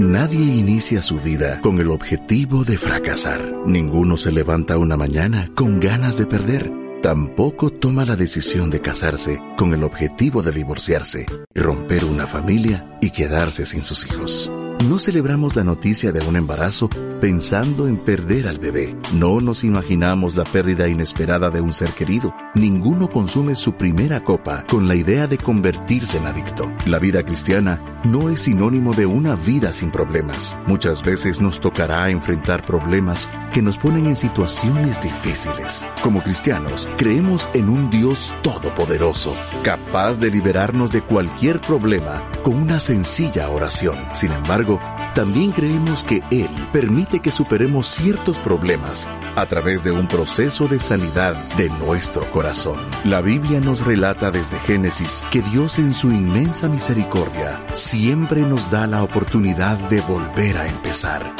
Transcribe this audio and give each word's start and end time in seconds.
Nadie 0.00 0.54
inicia 0.54 1.02
su 1.02 1.20
vida 1.20 1.60
con 1.60 1.78
el 1.78 1.90
objetivo 1.90 2.64
de 2.64 2.78
fracasar. 2.78 3.52
Ninguno 3.66 4.16
se 4.16 4.32
levanta 4.32 4.78
una 4.78 4.96
mañana 4.96 5.50
con 5.54 5.78
ganas 5.78 6.16
de 6.16 6.24
perder. 6.24 6.72
Tampoco 7.02 7.68
toma 7.68 8.06
la 8.06 8.16
decisión 8.16 8.70
de 8.70 8.80
casarse 8.80 9.38
con 9.58 9.74
el 9.74 9.84
objetivo 9.84 10.40
de 10.40 10.52
divorciarse, 10.52 11.26
romper 11.54 12.06
una 12.06 12.26
familia 12.26 12.98
y 13.02 13.10
quedarse 13.10 13.66
sin 13.66 13.82
sus 13.82 14.06
hijos. 14.06 14.50
No 14.88 14.98
celebramos 14.98 15.56
la 15.56 15.62
noticia 15.62 16.10
de 16.10 16.26
un 16.26 16.36
embarazo 16.36 16.88
pensando 17.20 17.86
en 17.86 17.98
perder 17.98 18.48
al 18.48 18.58
bebé. 18.58 18.96
No 19.12 19.38
nos 19.40 19.62
imaginamos 19.62 20.36
la 20.36 20.44
pérdida 20.44 20.88
inesperada 20.88 21.50
de 21.50 21.60
un 21.60 21.74
ser 21.74 21.90
querido. 21.90 22.34
Ninguno 22.54 23.10
consume 23.10 23.56
su 23.56 23.74
primera 23.74 24.24
copa 24.24 24.64
con 24.66 24.88
la 24.88 24.94
idea 24.94 25.26
de 25.26 25.36
convertirse 25.36 26.16
en 26.16 26.26
adicto. 26.26 26.72
La 26.86 26.98
vida 26.98 27.22
cristiana 27.22 27.78
no 28.04 28.30
es 28.30 28.40
sinónimo 28.40 28.94
de 28.94 29.04
una 29.04 29.36
vida 29.36 29.74
sin 29.74 29.90
problemas. 29.90 30.56
Muchas 30.66 31.02
veces 31.02 31.42
nos 31.42 31.60
tocará 31.60 32.08
enfrentar 32.08 32.64
problemas 32.64 33.28
que 33.52 33.60
nos 33.60 33.76
ponen 33.76 34.06
en 34.06 34.16
situaciones 34.16 35.02
difíciles. 35.02 35.86
Como 36.02 36.22
cristianos, 36.22 36.88
creemos 36.96 37.50
en 37.52 37.68
un 37.68 37.90
Dios 37.90 38.34
todopoderoso, 38.42 39.36
capaz 39.62 40.18
de 40.20 40.30
liberarnos 40.30 40.90
de 40.90 41.02
cualquier 41.02 41.60
problema 41.60 42.22
con 42.42 42.54
una 42.54 42.80
sencilla 42.80 43.50
oración. 43.50 43.98
Sin 44.14 44.32
embargo, 44.32 44.69
también 45.14 45.52
creemos 45.52 46.04
que 46.04 46.22
Él 46.30 46.50
permite 46.72 47.20
que 47.20 47.30
superemos 47.30 47.88
ciertos 47.88 48.38
problemas 48.38 49.08
a 49.36 49.46
través 49.46 49.82
de 49.82 49.90
un 49.90 50.06
proceso 50.06 50.68
de 50.68 50.78
sanidad 50.78 51.34
de 51.56 51.70
nuestro 51.70 52.24
corazón. 52.30 52.78
La 53.04 53.20
Biblia 53.20 53.60
nos 53.60 53.84
relata 53.84 54.30
desde 54.30 54.58
Génesis 54.60 55.24
que 55.30 55.42
Dios 55.42 55.78
en 55.78 55.94
su 55.94 56.10
inmensa 56.10 56.68
misericordia 56.68 57.66
siempre 57.72 58.42
nos 58.42 58.70
da 58.70 58.86
la 58.86 59.02
oportunidad 59.02 59.76
de 59.88 60.00
volver 60.02 60.56
a 60.58 60.66
empezar. 60.66 61.34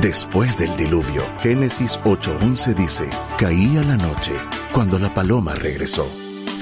Después 0.00 0.56
del 0.56 0.74
diluvio, 0.76 1.22
Génesis 1.40 1.98
8:11 2.04 2.74
dice, 2.74 3.10
caía 3.38 3.82
la 3.82 3.96
noche 3.96 4.32
cuando 4.72 4.98
la 4.98 5.12
paloma 5.12 5.54
regresó 5.54 6.08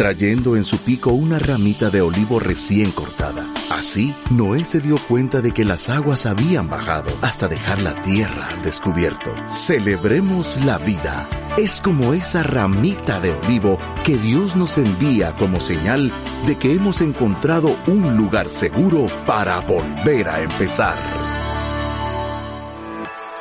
trayendo 0.00 0.56
en 0.56 0.64
su 0.64 0.78
pico 0.78 1.12
una 1.12 1.38
ramita 1.38 1.90
de 1.90 2.00
olivo 2.00 2.40
recién 2.40 2.90
cortada. 2.90 3.46
Así, 3.70 4.12
Noé 4.30 4.64
se 4.64 4.80
dio 4.80 4.96
cuenta 4.98 5.40
de 5.40 5.52
que 5.52 5.64
las 5.64 5.88
aguas 5.90 6.26
habían 6.26 6.68
bajado 6.68 7.08
hasta 7.22 7.46
dejar 7.46 7.80
la 7.80 8.02
tierra 8.02 8.48
al 8.48 8.62
descubierto. 8.62 9.32
Celebremos 9.48 10.58
la 10.64 10.76
vida. 10.78 11.24
Es 11.56 11.80
como 11.80 12.12
esa 12.12 12.42
ramita 12.42 13.20
de 13.20 13.30
olivo 13.30 13.78
que 14.04 14.18
Dios 14.18 14.56
nos 14.56 14.76
envía 14.76 15.32
como 15.36 15.60
señal 15.60 16.10
de 16.48 16.56
que 16.56 16.72
hemos 16.72 17.00
encontrado 17.00 17.76
un 17.86 18.16
lugar 18.16 18.48
seguro 18.48 19.06
para 19.24 19.60
volver 19.60 20.28
a 20.28 20.42
empezar. 20.42 20.96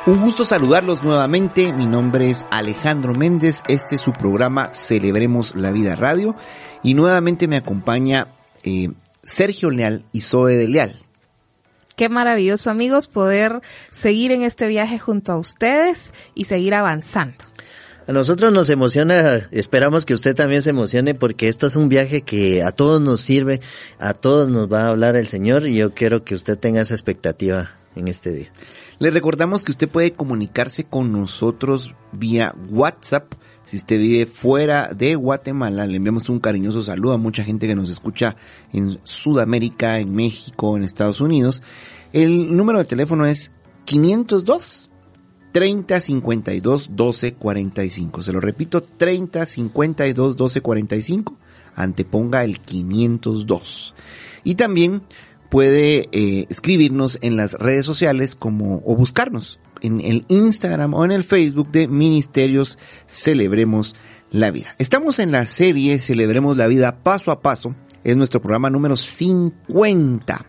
Un 0.06 0.20
gusto 0.20 0.44
saludarlos 0.44 1.02
nuevamente. 1.02 1.72
Mi 1.72 1.86
nombre 1.86 2.30
es 2.30 2.46
Alejandro 2.52 3.14
Méndez. 3.14 3.64
Este 3.66 3.96
es 3.96 4.00
su 4.00 4.12
programa 4.12 4.68
Celebremos 4.72 5.56
la 5.56 5.72
Vida 5.72 5.96
Radio. 5.96 6.36
Y 6.84 6.94
nuevamente 6.94 7.48
me 7.48 7.56
acompaña 7.56 8.28
eh, 8.62 8.90
Sergio 9.22 9.70
Leal 9.70 10.04
y 10.12 10.20
Zoe 10.22 10.56
de 10.56 10.68
Leal. 10.68 10.96
Qué 11.96 12.08
maravilloso 12.08 12.70
amigos 12.70 13.08
poder 13.08 13.60
seguir 13.90 14.32
en 14.32 14.42
este 14.42 14.66
viaje 14.68 14.98
junto 14.98 15.32
a 15.32 15.36
ustedes 15.36 16.14
y 16.34 16.44
seguir 16.44 16.74
avanzando. 16.74 17.44
A 18.06 18.12
nosotros 18.12 18.50
nos 18.52 18.68
emociona, 18.70 19.48
esperamos 19.52 20.04
que 20.04 20.14
usted 20.14 20.34
también 20.34 20.62
se 20.62 20.70
emocione 20.70 21.14
porque 21.14 21.48
esto 21.48 21.66
es 21.66 21.76
un 21.76 21.88
viaje 21.88 22.22
que 22.22 22.62
a 22.62 22.72
todos 22.72 23.00
nos 23.00 23.20
sirve, 23.20 23.60
a 23.98 24.14
todos 24.14 24.48
nos 24.48 24.72
va 24.72 24.84
a 24.84 24.88
hablar 24.88 25.14
el 25.14 25.28
Señor 25.28 25.66
y 25.66 25.76
yo 25.76 25.94
quiero 25.94 26.24
que 26.24 26.34
usted 26.34 26.58
tenga 26.58 26.80
esa 26.80 26.94
expectativa 26.94 27.70
en 27.94 28.08
este 28.08 28.32
día. 28.32 28.52
Le 28.98 29.10
recordamos 29.10 29.62
que 29.62 29.70
usted 29.70 29.88
puede 29.88 30.12
comunicarse 30.12 30.84
con 30.84 31.12
nosotros 31.12 31.94
vía 32.12 32.54
WhatsApp. 32.68 33.32
Si 33.70 33.76
usted 33.76 34.00
vive 34.00 34.26
fuera 34.26 34.90
de 34.92 35.14
Guatemala, 35.14 35.86
le 35.86 35.98
enviamos 35.98 36.28
un 36.28 36.40
cariñoso 36.40 36.82
saludo 36.82 37.12
a 37.12 37.18
mucha 37.18 37.44
gente 37.44 37.68
que 37.68 37.76
nos 37.76 37.88
escucha 37.88 38.34
en 38.72 38.98
Sudamérica, 39.04 40.00
en 40.00 40.12
México, 40.12 40.76
en 40.76 40.82
Estados 40.82 41.20
Unidos. 41.20 41.62
El 42.12 42.56
número 42.56 42.80
de 42.80 42.84
teléfono 42.86 43.26
es 43.26 43.52
502 43.84 44.90
3052 45.52 46.88
1245. 46.88 48.24
Se 48.24 48.32
lo 48.32 48.40
repito, 48.40 48.82
3052 48.82 50.30
1245. 50.30 51.36
Anteponga 51.76 52.42
el 52.42 52.58
502. 52.58 53.94
Y 54.42 54.56
también 54.56 55.02
puede 55.48 56.08
eh, 56.10 56.46
escribirnos 56.48 57.18
en 57.20 57.36
las 57.36 57.52
redes 57.52 57.86
sociales 57.86 58.34
como 58.34 58.82
o 58.84 58.96
buscarnos 58.96 59.60
en 59.80 60.00
el 60.00 60.24
Instagram 60.28 60.94
o 60.94 61.04
en 61.04 61.10
el 61.10 61.24
Facebook 61.24 61.70
de 61.70 61.88
Ministerios 61.88 62.78
Celebremos 63.06 63.94
la 64.30 64.50
Vida. 64.50 64.74
Estamos 64.78 65.18
en 65.18 65.32
la 65.32 65.46
serie 65.46 65.98
Celebremos 65.98 66.56
la 66.56 66.66
Vida 66.66 67.02
paso 67.02 67.30
a 67.30 67.40
paso. 67.40 67.74
Es 68.04 68.16
nuestro 68.16 68.40
programa 68.40 68.70
número 68.70 68.96
50. 68.96 70.46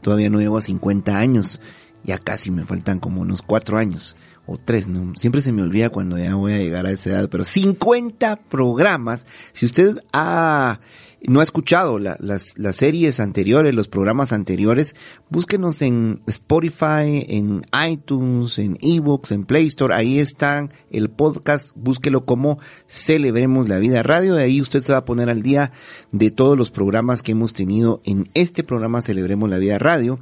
Todavía 0.00 0.30
no 0.30 0.40
llego 0.40 0.58
a 0.58 0.62
50 0.62 1.18
años. 1.18 1.60
Ya 2.04 2.18
casi 2.18 2.50
me 2.50 2.64
faltan 2.64 2.98
como 2.98 3.20
unos 3.20 3.42
4 3.42 3.78
años 3.78 4.16
3, 4.58 4.88
¿no? 4.88 5.14
Siempre 5.16 5.42
se 5.42 5.52
me 5.52 5.62
olvida 5.62 5.90
cuando 5.90 6.18
ya 6.18 6.34
voy 6.34 6.52
a 6.52 6.58
llegar 6.58 6.86
a 6.86 6.90
esa 6.90 7.10
edad, 7.10 7.28
pero 7.28 7.44
50 7.44 8.36
programas. 8.48 9.26
Si 9.52 9.66
usted 9.66 9.98
ha 10.12 10.80
no 11.24 11.40
ha 11.40 11.44
escuchado 11.44 11.98
las, 11.98 12.58
las 12.58 12.76
series 12.76 13.20
anteriores, 13.20 13.74
los 13.74 13.88
programas 13.88 14.32
anteriores, 14.32 14.96
búsquenos 15.30 15.80
en 15.82 16.20
Spotify, 16.26 17.24
en 17.28 17.62
iTunes, 17.88 18.58
en 18.58 18.76
eBooks, 18.80 19.30
en 19.30 19.44
Play 19.44 19.66
Store, 19.66 19.94
ahí 19.94 20.18
están 20.18 20.72
el 20.90 21.10
podcast, 21.10 21.70
búsquelo 21.76 22.24
como 22.24 22.58
Celebremos 22.88 23.68
la 23.68 23.78
Vida 23.78 24.02
Radio, 24.02 24.34
de 24.34 24.44
ahí 24.44 24.60
usted 24.60 24.82
se 24.82 24.92
va 24.92 24.98
a 24.98 25.04
poner 25.04 25.30
al 25.30 25.42
día 25.42 25.72
de 26.10 26.30
todos 26.30 26.58
los 26.58 26.70
programas 26.70 27.22
que 27.22 27.32
hemos 27.32 27.52
tenido 27.52 28.00
en 28.04 28.28
este 28.34 28.64
programa 28.64 29.00
Celebremos 29.00 29.48
la 29.48 29.58
Vida 29.58 29.78
Radio. 29.78 30.18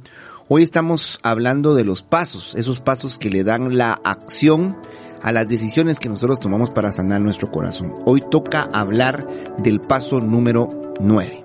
Hoy 0.53 0.63
estamos 0.63 1.17
hablando 1.23 1.75
de 1.75 1.85
los 1.85 2.01
pasos, 2.01 2.55
esos 2.55 2.81
pasos 2.81 3.17
que 3.17 3.29
le 3.29 3.45
dan 3.45 3.77
la 3.77 3.93
acción 4.03 4.77
a 5.21 5.31
las 5.31 5.47
decisiones 5.47 5.97
que 5.97 6.09
nosotros 6.09 6.41
tomamos 6.41 6.71
para 6.71 6.91
sanar 6.91 7.21
nuestro 7.21 7.49
corazón. 7.49 7.93
Hoy 8.03 8.21
toca 8.29 8.67
hablar 8.73 9.25
del 9.59 9.79
paso 9.79 10.19
número 10.19 10.93
9. 10.99 11.43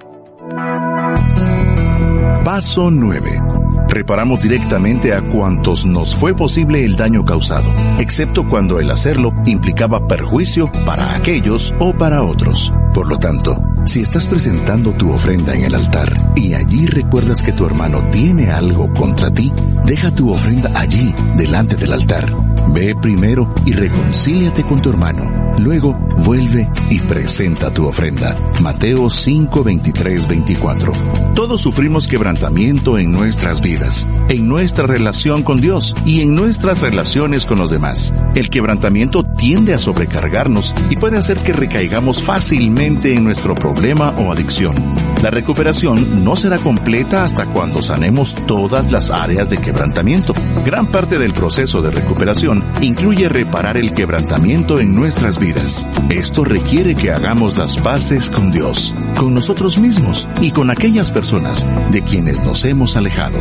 Paso 2.44 2.90
9. 2.90 3.42
Reparamos 3.86 4.40
directamente 4.40 5.14
a 5.14 5.22
cuantos 5.22 5.86
nos 5.86 6.16
fue 6.16 6.34
posible 6.34 6.84
el 6.84 6.96
daño 6.96 7.24
causado, 7.24 7.68
excepto 8.00 8.44
cuando 8.48 8.80
el 8.80 8.90
hacerlo 8.90 9.30
implicaba 9.44 10.08
perjuicio 10.08 10.68
para 10.84 11.14
aquellos 11.14 11.72
o 11.78 11.96
para 11.96 12.24
otros. 12.24 12.72
Por 12.92 13.06
lo 13.06 13.18
tanto, 13.18 13.54
si 13.86 14.00
estás 14.02 14.26
presentando 14.26 14.92
tu 14.94 15.10
ofrenda 15.10 15.54
en 15.54 15.64
el 15.64 15.74
altar 15.74 16.32
y 16.34 16.54
allí 16.54 16.86
recuerdas 16.86 17.42
que 17.42 17.52
tu 17.52 17.64
hermano 17.64 18.08
tiene 18.10 18.50
algo 18.50 18.92
contra 18.92 19.30
ti, 19.30 19.52
deja 19.84 20.14
tu 20.14 20.30
ofrenda 20.30 20.72
allí, 20.74 21.14
delante 21.36 21.76
del 21.76 21.92
altar. 21.92 22.32
Ve 22.72 22.94
primero 23.00 23.54
y 23.64 23.72
reconcíliate 23.72 24.64
con 24.64 24.80
tu 24.80 24.90
hermano 24.90 25.45
Luego 25.58 25.94
vuelve 26.18 26.68
y 26.90 27.00
presenta 27.00 27.72
tu 27.72 27.86
ofrenda. 27.86 28.36
Mateo 28.60 29.08
5, 29.08 29.64
23, 29.64 30.28
24. 30.28 30.92
Todos 31.34 31.60
sufrimos 31.60 32.08
quebrantamiento 32.08 32.98
en 32.98 33.10
nuestras 33.10 33.60
vidas, 33.60 34.06
en 34.28 34.48
nuestra 34.48 34.86
relación 34.86 35.42
con 35.42 35.60
Dios 35.60 35.94
y 36.04 36.20
en 36.20 36.34
nuestras 36.34 36.80
relaciones 36.80 37.46
con 37.46 37.58
los 37.58 37.70
demás. 37.70 38.12
El 38.34 38.50
quebrantamiento 38.50 39.24
tiende 39.24 39.74
a 39.74 39.78
sobrecargarnos 39.78 40.74
y 40.90 40.96
puede 40.96 41.18
hacer 41.18 41.38
que 41.38 41.52
recaigamos 41.52 42.22
fácilmente 42.22 43.14
en 43.14 43.24
nuestro 43.24 43.54
problema 43.54 44.10
o 44.18 44.32
adicción. 44.32 44.74
La 45.22 45.30
recuperación 45.30 46.24
no 46.24 46.36
será 46.36 46.58
completa 46.58 47.24
hasta 47.24 47.46
cuando 47.46 47.80
sanemos 47.80 48.34
todas 48.46 48.92
las 48.92 49.10
áreas 49.10 49.48
de 49.48 49.58
quebrantamiento. 49.58 50.34
Gran 50.64 50.90
parte 50.90 51.18
del 51.18 51.32
proceso 51.32 51.80
de 51.80 51.90
recuperación 51.90 52.64
incluye 52.82 53.28
reparar 53.28 53.76
el 53.76 53.92
quebrantamiento 53.92 54.78
en 54.78 54.94
nuestras 54.94 55.38
vidas. 55.38 55.45
Esto 56.08 56.44
requiere 56.44 56.96
que 56.96 57.12
hagamos 57.12 57.56
las 57.56 57.76
paces 57.76 58.30
con 58.30 58.50
Dios, 58.50 58.92
con 59.16 59.32
nosotros 59.32 59.78
mismos 59.78 60.28
y 60.40 60.50
con 60.50 60.70
aquellas 60.70 61.12
personas 61.12 61.64
de 61.92 62.02
quienes 62.02 62.40
nos 62.42 62.64
hemos 62.64 62.96
alejado. 62.96 63.38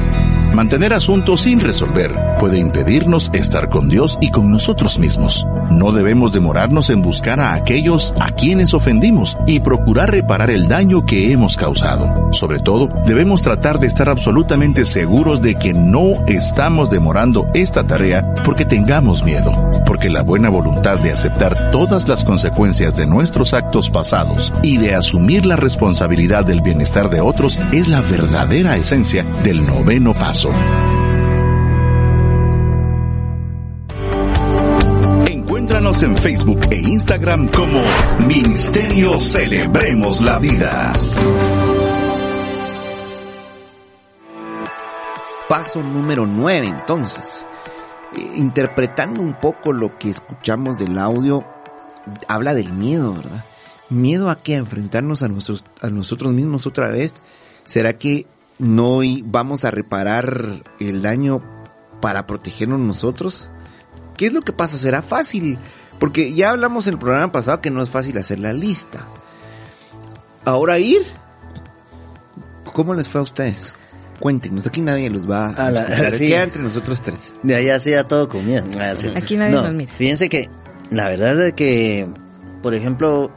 Mantener 0.54 0.94
asuntos 0.94 1.42
sin 1.42 1.60
resolver 1.60 2.13
puede 2.40 2.60
impedirnos 2.60 3.30
estar 3.34 3.69
con 3.69 3.90
Dios 3.90 4.18
y 4.22 4.30
con 4.30 4.52
nosotros 4.52 5.00
mismos. 5.00 5.46
No 5.69 5.92
debemos 5.92 6.31
demorarnos 6.31 6.90
en 6.90 7.02
buscar 7.02 7.40
a 7.40 7.56
aquellos 7.56 8.13
a 8.22 8.31
quienes 8.31 8.74
ofendimos 8.74 9.38
y 9.48 9.60
procurar 9.60 10.12
reparar 10.12 10.50
el 10.50 10.68
daño 10.68 11.06
que 11.06 11.31
hemos 11.31 11.58
causado. 11.58 12.30
Sobre 12.31 12.60
todo, 12.60 12.88
debemos 13.06 13.42
tratar 13.42 13.80
de 13.80 13.88
estar 13.88 14.08
absolutamente 14.10 14.86
seguros 14.86 15.42
de 15.42 15.56
que 15.56 15.74
no 15.74 16.13
estamos 16.28 16.90
demorando 16.90 17.48
esta 17.54 17.86
tarea 17.86 18.34
porque 18.46 18.63
tengamos 18.63 19.24
miedo, 19.24 19.51
porque 19.86 20.10
la 20.10 20.22
buena 20.22 20.50
voluntad 20.50 21.00
de 21.00 21.12
aceptar 21.12 21.72
todas 21.72 21.95
las 22.04 22.26
consecuencias 22.26 22.98
de 22.98 23.08
nuestros 23.08 23.54
actos 23.54 23.90
pasados 23.90 24.52
y 24.62 24.78
de 24.78 24.94
asumir 24.94 25.46
la 25.46 25.56
responsabilidad 25.56 26.44
del 26.46 26.60
bienestar 26.62 27.10
de 27.10 27.22
otros 27.22 27.58
es 27.72 27.88
la 27.88 28.02
verdadera 28.02 28.76
esencia 28.76 29.24
del 29.24 29.66
noveno 29.66 30.12
paso. 30.12 30.52
Encuéntranos 35.26 36.04
en 36.04 36.18
Facebook 36.18 36.60
e 36.70 36.80
Instagram 36.80 37.48
como 37.48 37.82
Ministerio 38.28 39.18
Celebremos 39.18 40.22
la 40.22 40.38
Vida. 40.38 40.92
Paso 45.48 45.82
número 45.82 46.28
9 46.28 46.68
entonces 46.68 47.48
eh, 48.16 48.32
interpretando 48.36 49.22
un 49.22 49.40
poco 49.40 49.72
lo 49.72 49.98
que 49.98 50.10
escuchamos 50.10 50.78
del 50.78 50.98
audio, 50.98 51.46
habla 52.28 52.54
del 52.54 52.72
miedo, 52.74 53.13
¿verdad? 53.13 53.46
¿Miedo 53.90 54.30
a 54.30 54.38
qué? 54.38 54.56
¿A 54.56 54.60
enfrentarnos 54.60 55.22
a, 55.24 55.28
nuestros, 55.28 55.66
a 55.81 55.90
nosotros 55.90 56.34
mismos 56.34 56.66
otra 56.68 56.90
vez? 56.90 57.22
¿Será 57.66 57.98
que 57.98 58.25
no 58.57 59.00
vamos 59.25 59.66
a 59.66 59.72
reparar 59.72 60.63
el 60.80 61.02
daño 61.02 61.42
para 62.02 62.25
protegernos 62.25 62.80
nosotros? 62.80 63.50
¿Qué 64.18 64.28
es 64.28 64.34
lo 64.34 64.42
que 64.42 64.54
pasa? 64.54 64.78
¿Será 64.78 65.02
fácil? 65.02 65.60
Porque 66.00 66.34
ya 66.34 66.52
hablamos 66.52 66.88
en 66.88 66.94
el 66.94 67.00
programa 67.00 67.31
pasado 67.31 67.62
que 67.62 67.69
no 67.72 67.81
es 67.81 67.90
fácil 67.90 68.18
hacer 68.18 68.40
la 68.40 68.54
lista. 68.54 69.06
Ahora 70.46 70.80
ir. 70.80 71.01
¿Cómo 72.74 72.94
les 72.94 73.08
fue 73.08 73.19
a 73.19 73.24
ustedes? 73.24 73.75
Cuéntenos, 74.19 74.66
aquí 74.68 74.81
nadie 74.81 75.10
los 75.10 75.30
va 75.30 75.48
a, 75.50 75.68
A 75.68 75.72
la- 75.72 76.12
sí. 76.12 76.34
entre 76.34 76.62
nosotros 76.62 77.01
tres. 77.01 77.34
De 77.44 77.56
ahí 77.56 77.69
hacía 77.69 78.06
todo 78.08 78.28
con 78.30 78.46
miedo. 78.46 78.66
Ah, 78.80 78.94
sí. 78.96 79.12
Aquí 79.16 79.38
nadie 79.38 79.54
No, 79.56 79.63
nos 79.63 79.74
mira. 79.74 79.92
Fíjense 79.94 80.30
que 80.30 80.50
la 80.92 81.10
verdad 81.10 81.40
es 81.48 81.54
que, 81.54 82.08
por 82.62 82.74
ejemplo, 82.74 83.32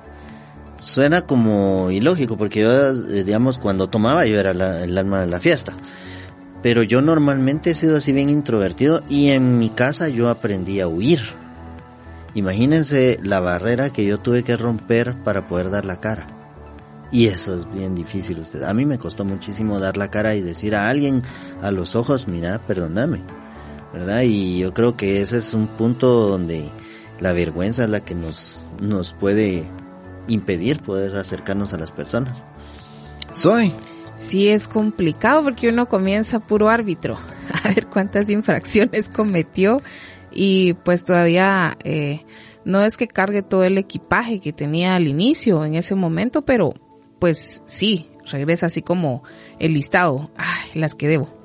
suena 0.76 1.22
como 1.22 1.90
ilógico, 1.90 2.36
porque 2.36 2.60
yo, 2.60 2.90
eh, 2.90 3.24
digamos, 3.24 3.58
cuando 3.58 3.88
tomaba 3.88 4.26
yo 4.26 4.38
era 4.38 4.52
el 4.52 4.98
alma 4.98 5.20
de 5.20 5.26
la 5.26 5.40
fiesta. 5.40 5.74
Pero 6.62 6.82
yo 6.82 7.00
normalmente 7.00 7.70
he 7.70 7.74
sido 7.74 7.96
así 7.96 8.12
bien 8.12 8.28
introvertido 8.28 9.02
y 9.08 9.30
en 9.30 9.58
mi 9.58 9.68
casa 9.68 10.08
yo 10.08 10.28
aprendí 10.28 10.80
a 10.80 10.88
huir. 10.88 11.20
Imagínense 12.34 13.18
la 13.22 13.40
barrera 13.40 13.90
que 13.90 14.04
yo 14.04 14.18
tuve 14.18 14.42
que 14.42 14.56
romper 14.56 15.16
para 15.22 15.46
poder 15.46 15.70
dar 15.70 15.84
la 15.84 16.00
cara. 16.00 16.26
Y 17.10 17.26
eso 17.26 17.54
es 17.54 17.72
bien 17.72 17.94
difícil 17.94 18.38
usted. 18.38 18.64
A 18.64 18.74
mí 18.74 18.84
me 18.84 18.98
costó 18.98 19.24
muchísimo 19.24 19.78
dar 19.78 19.96
la 19.96 20.10
cara 20.10 20.34
y 20.34 20.42
decir 20.42 20.74
a 20.74 20.88
alguien 20.88 21.22
a 21.62 21.70
los 21.70 21.96
ojos, 21.96 22.28
mira, 22.28 22.58
perdóname. 22.66 23.22
¿Verdad? 23.92 24.22
Y 24.22 24.58
yo 24.58 24.74
creo 24.74 24.96
que 24.96 25.22
ese 25.22 25.38
es 25.38 25.54
un 25.54 25.68
punto 25.68 26.28
donde 26.28 26.70
la 27.20 27.32
vergüenza 27.32 27.84
es 27.84 27.90
la 27.90 28.04
que 28.04 28.14
nos, 28.14 28.62
nos 28.80 29.12
puede 29.12 29.64
impedir 30.28 30.80
poder 30.82 31.16
acercarnos 31.16 31.72
a 31.72 31.78
las 31.78 31.92
personas. 31.92 32.46
Soy. 33.32 33.72
Sí 34.16 34.48
es 34.48 34.66
complicado 34.66 35.44
porque 35.44 35.68
uno 35.68 35.88
comienza 35.88 36.40
puro 36.40 36.68
árbitro 36.68 37.18
a 37.62 37.68
ver 37.68 37.86
cuántas 37.86 38.28
infracciones 38.28 39.08
cometió 39.08 39.80
y 40.32 40.74
pues 40.84 41.04
todavía 41.04 41.78
eh, 41.84 42.24
no 42.64 42.84
es 42.84 42.96
que 42.96 43.06
cargue 43.06 43.42
todo 43.42 43.62
el 43.62 43.78
equipaje 43.78 44.40
que 44.40 44.52
tenía 44.52 44.96
al 44.96 45.06
inicio 45.06 45.64
en 45.64 45.76
ese 45.76 45.94
momento, 45.94 46.44
pero 46.44 46.74
pues 47.20 47.62
sí, 47.64 48.10
regresa 48.30 48.66
así 48.66 48.82
como 48.82 49.22
el 49.58 49.74
listado, 49.74 50.30
ay, 50.36 50.70
las 50.74 50.94
que 50.94 51.08
debo. 51.08 51.37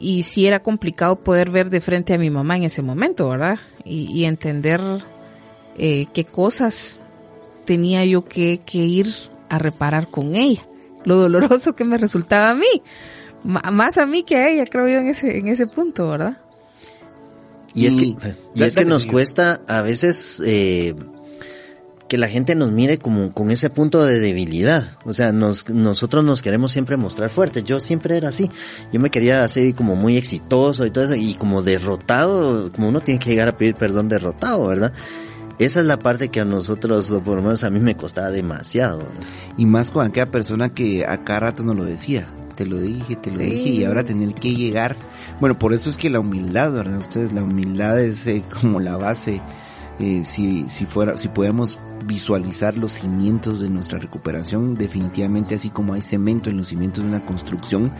Y 0.00 0.22
sí 0.22 0.46
era 0.46 0.62
complicado 0.62 1.16
poder 1.16 1.50
ver 1.50 1.68
de 1.68 1.80
frente 1.82 2.14
a 2.14 2.18
mi 2.18 2.30
mamá 2.30 2.56
en 2.56 2.64
ese 2.64 2.80
momento, 2.82 3.28
¿verdad? 3.28 3.58
Y, 3.84 4.10
y 4.12 4.24
entender 4.24 4.80
eh, 5.76 6.06
qué 6.14 6.24
cosas 6.24 7.00
tenía 7.66 8.04
yo 8.06 8.24
que, 8.24 8.60
que 8.64 8.78
ir 8.78 9.14
a 9.50 9.58
reparar 9.58 10.08
con 10.08 10.34
ella. 10.36 10.62
Lo 11.04 11.16
doloroso 11.16 11.76
que 11.76 11.84
me 11.84 11.98
resultaba 11.98 12.50
a 12.50 12.54
mí. 12.54 12.82
Más 13.44 13.96
a 13.98 14.06
mí 14.06 14.22
que 14.22 14.36
a 14.36 14.48
ella, 14.50 14.64
creo 14.66 14.88
yo, 14.88 14.98
en 14.98 15.08
ese, 15.08 15.38
en 15.38 15.48
ese 15.48 15.66
punto, 15.66 16.08
¿verdad? 16.10 16.38
Y, 17.74 17.86
es 17.86 17.96
que, 17.96 18.04
Y- 18.04 18.16
y 18.54 18.62
es 18.62 18.74
que 18.74 18.84
nos 18.84 19.06
cuesta 19.06 19.60
a 19.68 19.82
veces 19.82 20.42
eh, 20.44 20.94
que 22.10 22.18
la 22.18 22.26
gente 22.28 22.56
nos 22.56 22.72
mire 22.72 22.98
como 22.98 23.30
con 23.30 23.52
ese 23.52 23.70
punto 23.70 24.02
de 24.04 24.18
debilidad. 24.18 24.98
O 25.04 25.12
sea, 25.12 25.30
nos, 25.30 25.68
nosotros 25.68 26.24
nos 26.24 26.42
queremos 26.42 26.72
siempre 26.72 26.96
mostrar 26.96 27.30
fuertes. 27.30 27.62
Yo 27.62 27.78
siempre 27.78 28.16
era 28.16 28.30
así. 28.30 28.50
Yo 28.92 28.98
me 28.98 29.10
quería 29.10 29.44
hacer 29.44 29.72
como 29.76 29.94
muy 29.94 30.16
exitoso 30.16 30.84
y 30.84 30.90
todo 30.90 31.04
eso. 31.04 31.14
Y 31.14 31.34
como 31.34 31.62
derrotado, 31.62 32.72
como 32.72 32.88
uno 32.88 33.00
tiene 33.00 33.20
que 33.20 33.30
llegar 33.30 33.46
a 33.48 33.56
pedir 33.56 33.76
perdón 33.76 34.08
derrotado, 34.08 34.66
¿verdad? 34.66 34.92
Esa 35.60 35.78
es 35.78 35.86
la 35.86 36.00
parte 36.00 36.30
que 36.30 36.40
a 36.40 36.44
nosotros, 36.44 37.12
o 37.12 37.22
por 37.22 37.36
lo 37.36 37.42
menos 37.42 37.62
a 37.62 37.70
mí 37.70 37.78
me 37.78 37.96
costaba 37.96 38.32
demasiado. 38.32 39.04
Y 39.56 39.64
más 39.66 39.92
con 39.92 40.04
aquella 40.04 40.32
persona 40.32 40.70
que 40.70 41.06
a 41.06 41.22
cada 41.22 41.38
rato 41.38 41.62
nos 41.62 41.76
lo 41.76 41.84
decía. 41.84 42.26
Te 42.56 42.66
lo 42.66 42.80
dije, 42.80 43.14
te 43.14 43.30
lo 43.30 43.38
Sí. 43.38 43.44
dije 43.44 43.68
y 43.68 43.84
ahora 43.84 44.02
tener 44.02 44.34
que 44.34 44.56
llegar. 44.56 44.96
Bueno, 45.38 45.56
por 45.56 45.74
eso 45.74 45.88
es 45.88 45.96
que 45.96 46.10
la 46.10 46.18
humildad, 46.18 46.72
¿verdad? 46.72 46.98
Ustedes, 46.98 47.32
la 47.32 47.44
humildad 47.44 48.00
es 48.00 48.26
eh, 48.26 48.42
como 48.60 48.80
la 48.80 48.96
base. 48.96 49.40
Eh, 50.00 50.22
si, 50.24 50.64
si 50.68 50.86
fuera, 50.86 51.16
si 51.16 51.28
podemos 51.28 51.78
visualizar 52.04 52.76
los 52.76 52.92
cimientos 52.92 53.60
de 53.60 53.70
nuestra 53.70 53.98
recuperación, 53.98 54.74
definitivamente 54.74 55.54
así 55.54 55.70
como 55.70 55.94
hay 55.94 56.02
cemento 56.02 56.50
en 56.50 56.56
los 56.56 56.68
cimientos 56.68 57.04
de 57.04 57.10
una 57.10 57.24
construcción, 57.24 57.92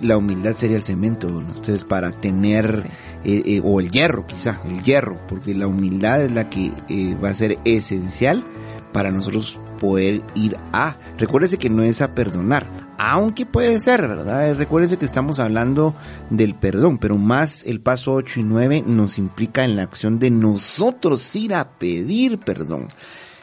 la 0.00 0.16
humildad 0.16 0.54
sería 0.54 0.76
el 0.76 0.84
cemento, 0.84 1.28
¿no? 1.28 1.52
Ustedes 1.52 1.84
para 1.84 2.12
tener, 2.12 2.88
eh, 3.24 3.42
eh, 3.44 3.60
o 3.64 3.80
el 3.80 3.90
hierro 3.90 4.26
quizá, 4.26 4.60
el 4.68 4.82
hierro, 4.82 5.20
porque 5.26 5.54
la 5.54 5.66
humildad 5.66 6.22
es 6.22 6.32
la 6.32 6.48
que 6.48 6.72
eh, 6.88 7.16
va 7.22 7.30
a 7.30 7.34
ser 7.34 7.58
esencial 7.64 8.44
para 8.92 9.10
nosotros 9.10 9.60
poder 9.80 10.22
ir 10.34 10.56
a. 10.72 10.98
Recuérdese 11.16 11.58
que 11.58 11.70
no 11.70 11.82
es 11.82 12.00
a 12.00 12.14
perdonar, 12.14 12.87
aunque 12.98 13.46
puede 13.46 13.78
ser, 13.78 14.02
¿verdad? 14.02 14.54
Recuérdese 14.56 14.96
que 14.98 15.04
estamos 15.04 15.38
hablando 15.38 15.94
del 16.30 16.54
perdón, 16.56 16.98
pero 16.98 17.16
más 17.16 17.64
el 17.64 17.80
paso 17.80 18.12
8 18.12 18.40
y 18.40 18.42
9 18.42 18.84
nos 18.86 19.18
implica 19.18 19.64
en 19.64 19.76
la 19.76 19.84
acción 19.84 20.18
de 20.18 20.30
nosotros 20.30 21.34
ir 21.36 21.54
a 21.54 21.78
pedir 21.78 22.38
perdón. 22.38 22.88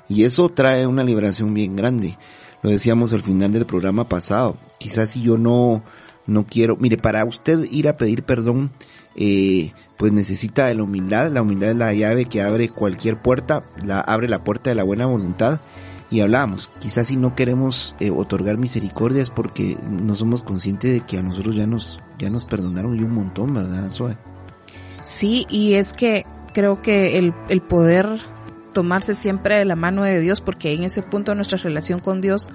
Y 0.09 0.25
eso 0.25 0.49
trae 0.49 0.85
una 0.85 1.05
liberación 1.05 1.53
bien 1.53 1.75
grande. 1.75 2.17
Lo 2.61 2.69
decíamos 2.69 3.13
al 3.13 3.21
final 3.21 3.53
del 3.53 3.65
programa 3.65 4.09
pasado. 4.09 4.57
Quizás 4.77 5.11
si 5.11 5.21
yo 5.21 5.37
no, 5.37 5.83
no 6.27 6.45
quiero, 6.45 6.75
mire, 6.75 6.97
para 6.97 7.23
usted 7.23 7.65
ir 7.71 7.87
a 7.87 7.97
pedir 7.97 8.23
perdón, 8.23 8.71
eh, 9.15 9.71
pues 9.97 10.11
necesita 10.11 10.67
de 10.67 10.75
la 10.75 10.83
humildad. 10.83 11.31
La 11.31 11.41
humildad 11.41 11.69
es 11.69 11.75
la 11.77 11.93
llave 11.93 12.25
que 12.25 12.41
abre 12.41 12.69
cualquier 12.69 13.21
puerta, 13.21 13.63
la 13.83 14.01
abre 14.01 14.27
la 14.27 14.43
puerta 14.43 14.69
de 14.69 14.75
la 14.75 14.83
buena 14.83 15.05
voluntad. 15.05 15.61
Y 16.15 16.21
hablábamos, 16.21 16.71
quizás 16.79 17.07
si 17.07 17.17
no 17.17 17.35
queremos 17.35 17.93
eh, 17.99 18.09
otorgar 18.09 18.57
misericordia 18.57 19.21
es 19.21 19.29
porque 19.29 19.77
no 19.85 20.15
somos 20.15 20.43
conscientes 20.43 20.89
de 20.89 21.01
que 21.01 21.17
a 21.17 21.21
nosotros 21.21 21.57
ya 21.57 21.67
nos, 21.67 21.99
ya 22.17 22.29
nos 22.29 22.45
perdonaron 22.45 22.97
y 22.97 23.03
un 23.03 23.13
montón, 23.13 23.53
¿verdad, 23.53 23.91
Zoe? 23.91 24.15
Sí, 25.03 25.45
y 25.49 25.73
es 25.73 25.91
que 25.91 26.25
creo 26.53 26.81
que 26.81 27.17
el, 27.17 27.33
el 27.49 27.61
poder 27.61 28.07
tomarse 28.71 29.13
siempre 29.13 29.55
de 29.55 29.65
la 29.65 29.75
mano 29.75 30.03
de 30.03 30.21
Dios, 30.21 30.39
porque 30.39 30.71
en 30.71 30.85
ese 30.85 31.01
punto 31.01 31.35
nuestra 31.35 31.57
relación 31.57 31.99
con 31.99 32.21
Dios 32.21 32.49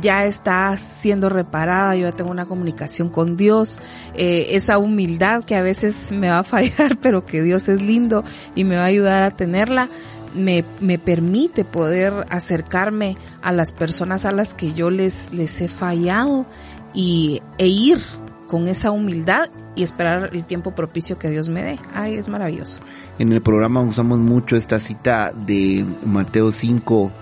ya 0.00 0.24
está 0.24 0.76
siendo 0.76 1.28
reparada, 1.28 1.96
yo 1.96 2.08
ya 2.08 2.12
tengo 2.16 2.30
una 2.30 2.46
comunicación 2.46 3.08
con 3.08 3.36
Dios, 3.36 3.80
eh, 4.14 4.48
esa 4.50 4.78
humildad 4.78 5.44
que 5.44 5.56
a 5.56 5.62
veces 5.62 6.12
me 6.12 6.28
va 6.28 6.40
a 6.40 6.44
fallar, 6.44 6.96
pero 7.02 7.24
que 7.24 7.42
Dios 7.42 7.68
es 7.68 7.82
lindo 7.82 8.24
y 8.54 8.64
me 8.64 8.76
va 8.76 8.82
a 8.82 8.86
ayudar 8.86 9.22
a 9.22 9.30
tenerla, 9.30 9.88
me, 10.34 10.64
me 10.80 10.98
permite 10.98 11.64
poder 11.64 12.26
acercarme 12.30 13.16
a 13.42 13.52
las 13.52 13.72
personas 13.72 14.24
a 14.24 14.32
las 14.32 14.54
que 14.54 14.72
yo 14.72 14.90
les, 14.90 15.32
les 15.32 15.60
he 15.60 15.68
fallado 15.68 16.46
y, 16.92 17.40
e 17.58 17.66
ir 17.66 18.00
con 18.46 18.68
esa 18.68 18.90
humildad 18.90 19.50
y 19.74 19.82
esperar 19.82 20.30
el 20.32 20.44
tiempo 20.44 20.74
propicio 20.74 21.18
que 21.18 21.30
Dios 21.30 21.48
me 21.48 21.62
dé. 21.62 21.78
Ay, 21.94 22.14
es 22.14 22.28
maravilloso. 22.28 22.80
En 23.18 23.32
el 23.32 23.42
programa 23.42 23.80
usamos 23.80 24.18
mucho 24.18 24.56
esta 24.56 24.78
cita 24.78 25.32
de 25.32 25.84
Mateo 26.04 26.52
5, 26.52 27.12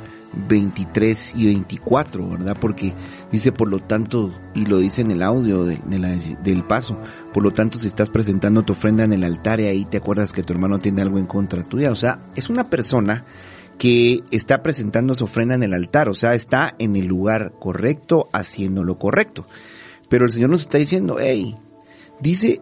23 0.49 1.33
y 1.37 1.47
24, 1.47 2.29
¿verdad? 2.31 2.57
Porque 2.61 2.95
dice, 3.31 3.53
por 3.53 3.69
lo 3.69 3.81
tanto, 3.81 4.33
y 4.55 4.67
lo 4.67 4.79
dice 4.79 5.03
en 5.03 5.11
el 5.11 5.23
audio 5.23 5.65
de, 5.65 5.79
la- 5.99 6.17
del 6.43 6.65
paso, 6.65 6.99
por 7.33 7.43
lo 7.43 7.51
tanto, 7.51 7.79
si 7.79 7.87
estás 7.87 8.11
presentando 8.11 8.63
tu 8.63 8.73
ofrenda 8.73 9.05
en 9.05 9.13
el 9.13 9.25
altar 9.25 9.61
y 9.61 9.65
ahí 9.67 9.85
te 9.85 9.99
acuerdas 9.99 10.33
que 10.33 10.43
tu 10.43 10.53
hermano 10.53 10.79
tiene 10.79 11.03
algo 11.03 11.19
en 11.19 11.27
contra 11.27 11.63
tuya, 11.63 11.91
o 11.91 11.97
sea, 11.97 12.25
es 12.35 12.49
una 12.49 12.71
persona 12.71 13.25
que 13.79 14.23
está 14.31 14.63
presentando 14.63 15.15
su 15.15 15.25
ofrenda 15.25 15.55
en 15.55 15.63
el 15.63 15.75
altar, 15.75 16.09
o 16.09 16.15
sea, 16.15 16.35
está 16.35 16.75
en 16.79 16.95
el 16.97 17.07
lugar 17.07 17.55
correcto, 17.59 18.29
haciendo 18.33 18.85
lo 18.85 18.99
correcto. 18.99 19.47
Pero 20.09 20.25
el 20.27 20.33
Señor 20.33 20.51
nos 20.51 20.61
está 20.61 20.79
diciendo, 20.79 21.17
hey, 21.21 21.57
dice, 22.21 22.61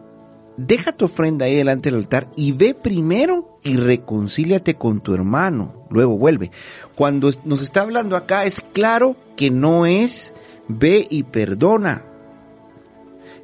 deja 0.57 0.91
tu 0.91 1.05
ofrenda 1.05 1.45
ahí 1.45 1.55
delante 1.55 1.89
del 1.89 1.99
altar 1.99 2.29
y 2.35 2.51
ve 2.51 2.73
primero 2.73 3.59
y 3.63 3.77
reconcíliate 3.77 4.75
con 4.75 5.01
tu 5.01 5.13
hermano. 5.13 5.85
Luego 5.89 6.17
vuelve. 6.17 6.51
Cuando 6.95 7.29
nos 7.45 7.61
está 7.61 7.81
hablando 7.81 8.15
acá 8.15 8.45
es 8.45 8.61
claro 8.61 9.15
que 9.35 9.51
no 9.51 9.85
es 9.85 10.33
ve 10.67 11.05
y 11.09 11.23
perdona. 11.23 12.05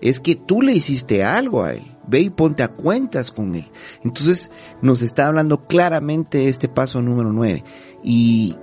Es 0.02 0.20
que 0.20 0.36
tú 0.36 0.62
le 0.62 0.74
hiciste 0.74 1.24
algo 1.24 1.64
a 1.64 1.74
él. 1.74 1.84
Ve 2.08 2.22
y 2.22 2.30
ponte 2.30 2.64
a 2.64 2.70
cuentas 2.70 3.32
con 3.32 3.56
él. 3.56 3.70
Entonces 4.04 4.50
nos 4.82 5.02
está 5.02 5.28
hablando 5.28 5.68
claramente 5.68 6.48
este 6.48 6.70
paso 6.70 7.02
número 7.02 7.34
9. 7.34 7.64
Y 8.04 8.56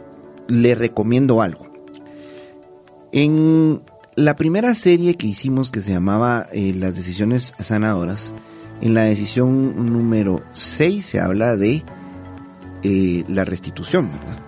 le 0.48 0.74
recomiendo 0.74 1.42
algo. 1.42 1.66
En 3.12 3.82
la 4.16 4.36
primera 4.36 4.74
serie 4.74 5.14
que 5.14 5.26
hicimos 5.26 5.70
que 5.70 5.80
se 5.80 5.92
llamaba 5.92 6.46
eh, 6.52 6.72
Las 6.74 6.94
decisiones 6.94 7.54
sanadoras, 7.58 8.34
en 8.80 8.94
la 8.94 9.02
decisión 9.02 9.92
número 9.92 10.42
6 10.52 11.04
se 11.04 11.20
habla 11.20 11.56
de 11.56 11.84
eh, 12.82 13.24
la 13.28 13.44
restitución, 13.44 14.10
¿verdad? 14.10 14.42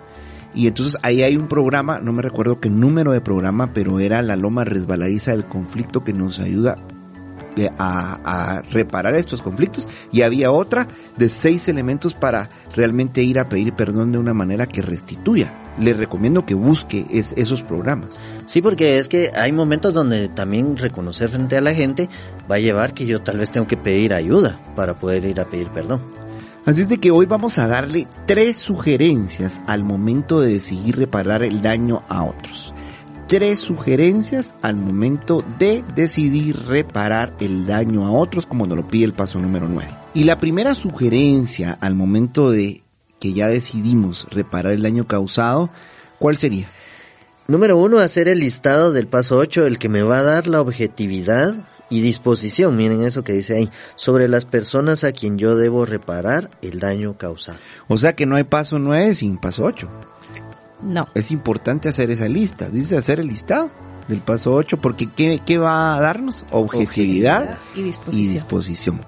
Y 0.54 0.68
entonces 0.68 0.98
ahí 1.02 1.22
hay 1.22 1.36
un 1.36 1.48
programa, 1.48 2.00
no 2.00 2.12
me 2.12 2.22
recuerdo 2.22 2.60
qué 2.60 2.70
número 2.70 3.12
de 3.12 3.20
programa, 3.20 3.72
pero 3.72 4.00
era 4.00 4.22
la 4.22 4.36
loma 4.36 4.64
resbaladiza 4.64 5.32
del 5.32 5.44
conflicto 5.44 6.02
que 6.02 6.12
nos 6.12 6.38
ayuda 6.38 6.78
a, 7.78 8.20
a, 8.24 8.62
reparar 8.62 9.14
estos 9.14 9.42
conflictos. 9.42 9.88
Y 10.12 10.22
había 10.22 10.50
otra 10.50 10.88
de 11.16 11.28
seis 11.28 11.68
elementos 11.68 12.14
para 12.14 12.50
realmente 12.74 13.22
ir 13.22 13.38
a 13.38 13.48
pedir 13.48 13.72
perdón 13.74 14.12
de 14.12 14.18
una 14.18 14.34
manera 14.34 14.66
que 14.66 14.82
restituya. 14.82 15.62
Le 15.78 15.92
recomiendo 15.92 16.46
que 16.46 16.54
busque 16.54 17.06
es, 17.10 17.34
esos 17.36 17.62
programas. 17.62 18.10
Sí, 18.46 18.62
porque 18.62 18.98
es 18.98 19.08
que 19.08 19.30
hay 19.34 19.52
momentos 19.52 19.92
donde 19.92 20.28
también 20.28 20.76
reconocer 20.76 21.28
frente 21.28 21.56
a 21.56 21.60
la 21.60 21.74
gente 21.74 22.08
va 22.50 22.56
a 22.56 22.60
llevar 22.60 22.94
que 22.94 23.06
yo 23.06 23.20
tal 23.20 23.38
vez 23.38 23.52
tengo 23.52 23.66
que 23.66 23.76
pedir 23.76 24.14
ayuda 24.14 24.58
para 24.74 24.94
poder 24.94 25.24
ir 25.24 25.40
a 25.40 25.48
pedir 25.48 25.68
perdón. 25.68 26.16
Así 26.66 26.82
es 26.82 26.88
de 26.88 26.98
que 26.98 27.12
hoy 27.12 27.26
vamos 27.26 27.58
a 27.58 27.68
darle 27.68 28.08
tres 28.26 28.56
sugerencias 28.56 29.62
al 29.68 29.84
momento 29.84 30.40
de 30.40 30.54
decidir 30.54 30.96
reparar 30.96 31.44
el 31.44 31.60
daño 31.60 32.02
a 32.08 32.24
otros. 32.24 32.74
Tres 33.28 33.58
sugerencias 33.58 34.54
al 34.62 34.76
momento 34.76 35.44
de 35.58 35.82
decidir 35.96 36.56
reparar 36.68 37.34
el 37.40 37.66
daño 37.66 38.06
a 38.06 38.12
otros 38.12 38.46
como 38.46 38.68
nos 38.68 38.76
lo 38.76 38.86
pide 38.86 39.04
el 39.04 39.14
paso 39.14 39.40
número 39.40 39.68
9. 39.68 39.90
Y 40.14 40.24
la 40.24 40.38
primera 40.38 40.76
sugerencia 40.76 41.72
al 41.72 41.96
momento 41.96 42.52
de 42.52 42.82
que 43.18 43.32
ya 43.32 43.48
decidimos 43.48 44.28
reparar 44.30 44.74
el 44.74 44.82
daño 44.82 45.08
causado, 45.08 45.70
¿cuál 46.20 46.36
sería? 46.36 46.68
Número 47.48 47.76
uno, 47.76 47.98
hacer 47.98 48.28
el 48.28 48.38
listado 48.38 48.92
del 48.92 49.08
paso 49.08 49.38
8, 49.38 49.66
el 49.66 49.80
que 49.80 49.88
me 49.88 50.02
va 50.02 50.18
a 50.18 50.22
dar 50.22 50.46
la 50.46 50.60
objetividad 50.60 51.52
y 51.90 52.02
disposición, 52.02 52.76
miren 52.76 53.02
eso 53.02 53.24
que 53.24 53.32
dice 53.32 53.56
ahí, 53.56 53.70
sobre 53.96 54.28
las 54.28 54.46
personas 54.46 55.02
a 55.02 55.10
quien 55.10 55.36
yo 55.36 55.56
debo 55.56 55.84
reparar 55.84 56.50
el 56.62 56.78
daño 56.78 57.18
causado. 57.18 57.58
O 57.88 57.98
sea 57.98 58.14
que 58.14 58.26
no 58.26 58.36
hay 58.36 58.44
paso 58.44 58.78
9 58.78 59.14
sin 59.14 59.36
paso 59.38 59.64
8. 59.64 59.90
No. 60.82 61.08
Es 61.14 61.30
importante 61.30 61.88
hacer 61.88 62.10
esa 62.10 62.28
lista, 62.28 62.68
dice 62.68 62.96
hacer 62.96 63.20
el 63.20 63.28
listado 63.28 63.70
del 64.08 64.20
paso 64.20 64.54
8, 64.54 64.78
porque 64.80 65.10
¿qué, 65.10 65.40
qué 65.44 65.58
va 65.58 65.96
a 65.96 66.00
darnos? 66.00 66.44
Objetividad, 66.50 67.42
Objetividad 67.42 67.58
y, 67.74 67.82
disposición. 67.82 68.24
y 68.24 68.32
disposición. 68.32 69.06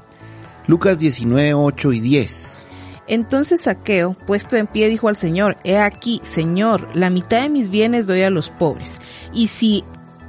Lucas 0.66 0.98
19, 0.98 1.54
8 1.54 1.92
y 1.92 2.00
10. 2.00 2.66
Entonces 3.06 3.62
Saqueo, 3.62 4.14
puesto 4.26 4.56
en 4.56 4.66
pie, 4.66 4.88
dijo 4.88 5.08
al 5.08 5.16
Señor, 5.16 5.56
He 5.64 5.78
aquí, 5.78 6.20
Señor, 6.24 6.94
la 6.94 7.08
mitad 7.10 7.42
de 7.42 7.48
mis 7.48 7.70
bienes 7.70 8.06
doy 8.06 8.22
a 8.22 8.30
los 8.30 8.50
pobres, 8.50 9.00
y 9.32 9.46
si 9.46 9.84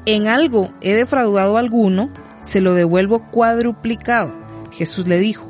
en 0.05 0.27
algo 0.27 0.74
he 0.81 0.96
defraudado 0.96 1.58
a 1.58 1.60
alguno, 1.60 2.10
se 2.41 2.62
lo 2.62 2.74
devuelvo 2.74 3.29
cuadruplicado. 3.31 4.34
Jesús 4.72 5.08
le 5.08 5.19
dijo, 5.19 5.50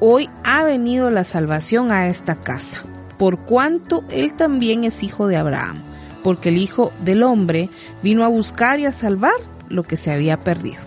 Hoy 0.00 0.28
ha 0.42 0.64
venido 0.64 1.10
la 1.10 1.22
salvación 1.22 1.92
a 1.92 2.08
esta 2.08 2.34
casa, 2.42 2.84
por 3.18 3.40
cuanto 3.40 4.04
él 4.10 4.34
también 4.34 4.84
es 4.84 5.02
hijo 5.02 5.26
de 5.26 5.36
Abraham, 5.36 5.82
porque 6.22 6.48
el 6.48 6.56
Hijo 6.56 6.92
del 7.04 7.22
Hombre 7.22 7.70
vino 8.02 8.24
a 8.24 8.28
buscar 8.28 8.80
y 8.80 8.86
a 8.86 8.92
salvar 8.92 9.34
lo 9.68 9.82
que 9.82 9.96
se 9.96 10.12
había 10.12 10.40
perdido. 10.40 10.82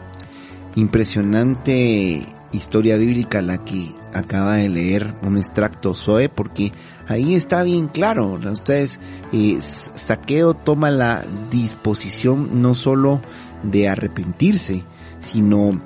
Impresionante 0.76 2.26
historia 2.52 2.98
bíblica 2.98 3.42
la 3.42 3.64
que 3.64 3.92
acaba 4.14 4.56
de 4.56 4.70
leer 4.70 5.14
un 5.22 5.38
extracto 5.38 5.94
Zoe 5.94 6.30
porque 6.30 6.72
ahí 7.08 7.36
está 7.36 7.64
bien 7.64 7.88
claro 7.88 8.40
ustedes 8.52 9.00
eh, 9.34 9.58
saqueo 9.60 10.54
toma 10.54 10.90
la 10.90 11.26
disposición 11.52 12.62
no 12.62 12.74
solo 12.74 13.22
de 13.64 13.90
arrepentirse 13.90 14.84
sino 15.20 15.82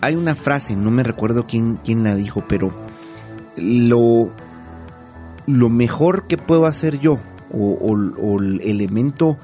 hay 0.00 0.16
una 0.16 0.34
frase 0.34 0.74
no 0.74 0.90
me 0.90 1.04
recuerdo 1.04 1.46
quién 1.46 1.76
quién 1.76 2.02
la 2.02 2.16
dijo 2.16 2.44
pero 2.48 2.74
lo 3.56 4.32
lo 5.46 5.68
mejor 5.68 6.26
que 6.26 6.38
puedo 6.38 6.66
hacer 6.66 6.98
yo 7.00 7.20
o, 7.52 7.96
el 8.40 8.60
elemento 8.62 9.38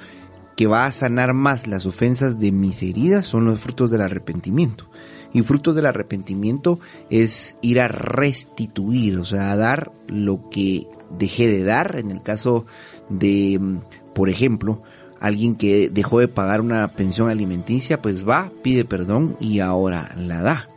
que 0.57 0.67
va 0.67 0.87
a 0.87 0.93
sanar 0.93 1.35
más 1.35 1.67
las 1.67 1.87
ofensas 1.87 2.39
de 2.39 2.53
mis 2.53 2.83
heridas 2.83 3.27
son 3.27 3.45
los 3.45 3.61
frutos 3.61 3.91
del 3.91 4.01
arrepentimiento 4.01 4.89
y 5.33 5.43
frutos 5.43 5.75
del 5.75 5.87
arrepentimiento 5.87 6.81
es 7.11 7.57
ir 7.61 7.81
a 7.81 7.89
restituir, 7.89 9.19
o 9.19 9.25
sea, 9.25 9.53
a 9.53 9.57
dar 9.57 9.93
lo 10.07 10.49
que 10.51 10.87
dejé 11.19 11.49
de 11.49 11.65
dar. 11.65 11.97
En 11.99 12.11
el 12.11 12.23
caso 12.23 12.67
de, 13.09 13.61
por 14.15 14.29
ejemplo, 14.29 14.83
alguien 15.21 15.55
que 15.55 15.91
dejó 15.91 16.21
de 16.21 16.29
pagar 16.29 16.61
una 16.61 16.89
pensión 16.89 17.29
alimenticia, 17.29 18.01
pues 18.01 18.27
va, 18.27 18.53
pide 18.63 18.85
perdón 18.85 19.37
y 19.41 19.61
ahora 19.61 20.15
la 20.17 20.43
da. 20.43 20.71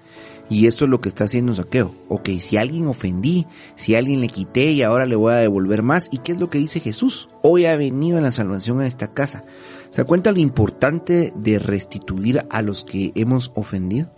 Y 0.51 0.67
esto 0.67 0.85
es 0.85 0.91
lo 0.91 1.01
que 1.01 1.09
está 1.09 1.23
haciendo 1.23 1.55
Saqueo. 1.55 1.95
Ok, 2.09 2.29
si 2.39 2.57
a 2.57 2.61
alguien 2.61 2.85
ofendí, 2.87 3.47
si 3.75 3.95
a 3.95 3.97
alguien 3.97 4.21
le 4.21 4.27
quité 4.27 4.71
y 4.71 4.83
ahora 4.83 5.07
le 5.07 5.15
voy 5.15 5.33
a 5.33 5.37
devolver 5.37 5.81
más. 5.81 6.09
¿Y 6.11 6.19
qué 6.19 6.33
es 6.33 6.39
lo 6.39 6.51
que 6.51 6.59
dice 6.59 6.79
Jesús? 6.79 7.29
Hoy 7.41 7.65
ha 7.65 7.75
venido 7.75 8.17
en 8.17 8.23
la 8.23 8.31
salvación 8.31 8.81
a 8.81 8.87
esta 8.87 9.13
casa. 9.13 9.45
¿Se 9.89 10.01
da 10.01 10.05
cuenta 10.05 10.31
lo 10.31 10.39
importante 10.39 11.33
de 11.35 11.57
restituir 11.57 12.45
a 12.49 12.61
los 12.61 12.83
que 12.83 13.11
hemos 13.15 13.51
ofendido? 13.55 14.13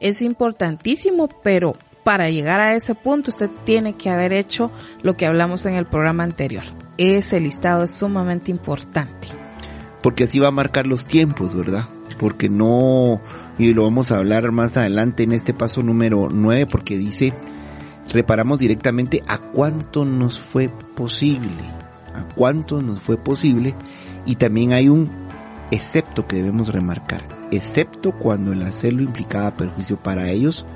es 0.00 0.22
importantísimo, 0.22 1.28
pero 1.42 1.76
para 2.02 2.28
llegar 2.28 2.60
a 2.60 2.74
ese 2.74 2.94
punto 2.94 3.30
usted 3.30 3.48
tiene 3.64 3.94
que 3.94 4.10
haber 4.10 4.34
hecho 4.34 4.70
lo 5.02 5.16
que 5.16 5.26
hablamos 5.26 5.64
en 5.64 5.74
el 5.74 5.86
programa 5.86 6.24
anterior. 6.24 6.64
Ese 6.98 7.40
listado 7.40 7.84
es 7.84 7.90
sumamente 7.92 8.50
importante. 8.50 9.28
Porque 10.02 10.24
así 10.24 10.38
va 10.38 10.48
a 10.48 10.52
marcar 10.52 10.86
los 10.86 11.06
tiempos, 11.06 11.54
¿verdad? 11.54 11.86
Porque 12.18 12.48
no, 12.48 13.20
y 13.58 13.74
lo 13.74 13.84
vamos 13.84 14.12
a 14.12 14.18
hablar 14.18 14.52
más 14.52 14.76
adelante 14.76 15.22
en 15.24 15.32
este 15.32 15.54
paso 15.54 15.82
número 15.82 16.28
9, 16.30 16.66
porque 16.66 16.96
dice, 16.96 17.32
reparamos 18.12 18.58
directamente 18.58 19.22
a 19.26 19.38
cuánto 19.38 20.04
nos 20.04 20.38
fue 20.38 20.68
posible, 20.68 21.50
a 22.14 22.24
cuánto 22.34 22.82
nos 22.82 23.00
fue 23.00 23.16
posible, 23.16 23.74
y 24.26 24.36
también 24.36 24.72
hay 24.72 24.88
un 24.88 25.10
excepto 25.70 26.26
que 26.26 26.36
debemos 26.36 26.68
remarcar 26.68 27.34
excepto 27.56 28.12
cuando 28.12 28.52
el 28.52 28.62
hacerlo 28.62 29.02
implicaba 29.02 29.56
perjuicio 29.56 29.96
para 29.96 30.28
ellos 30.30 30.66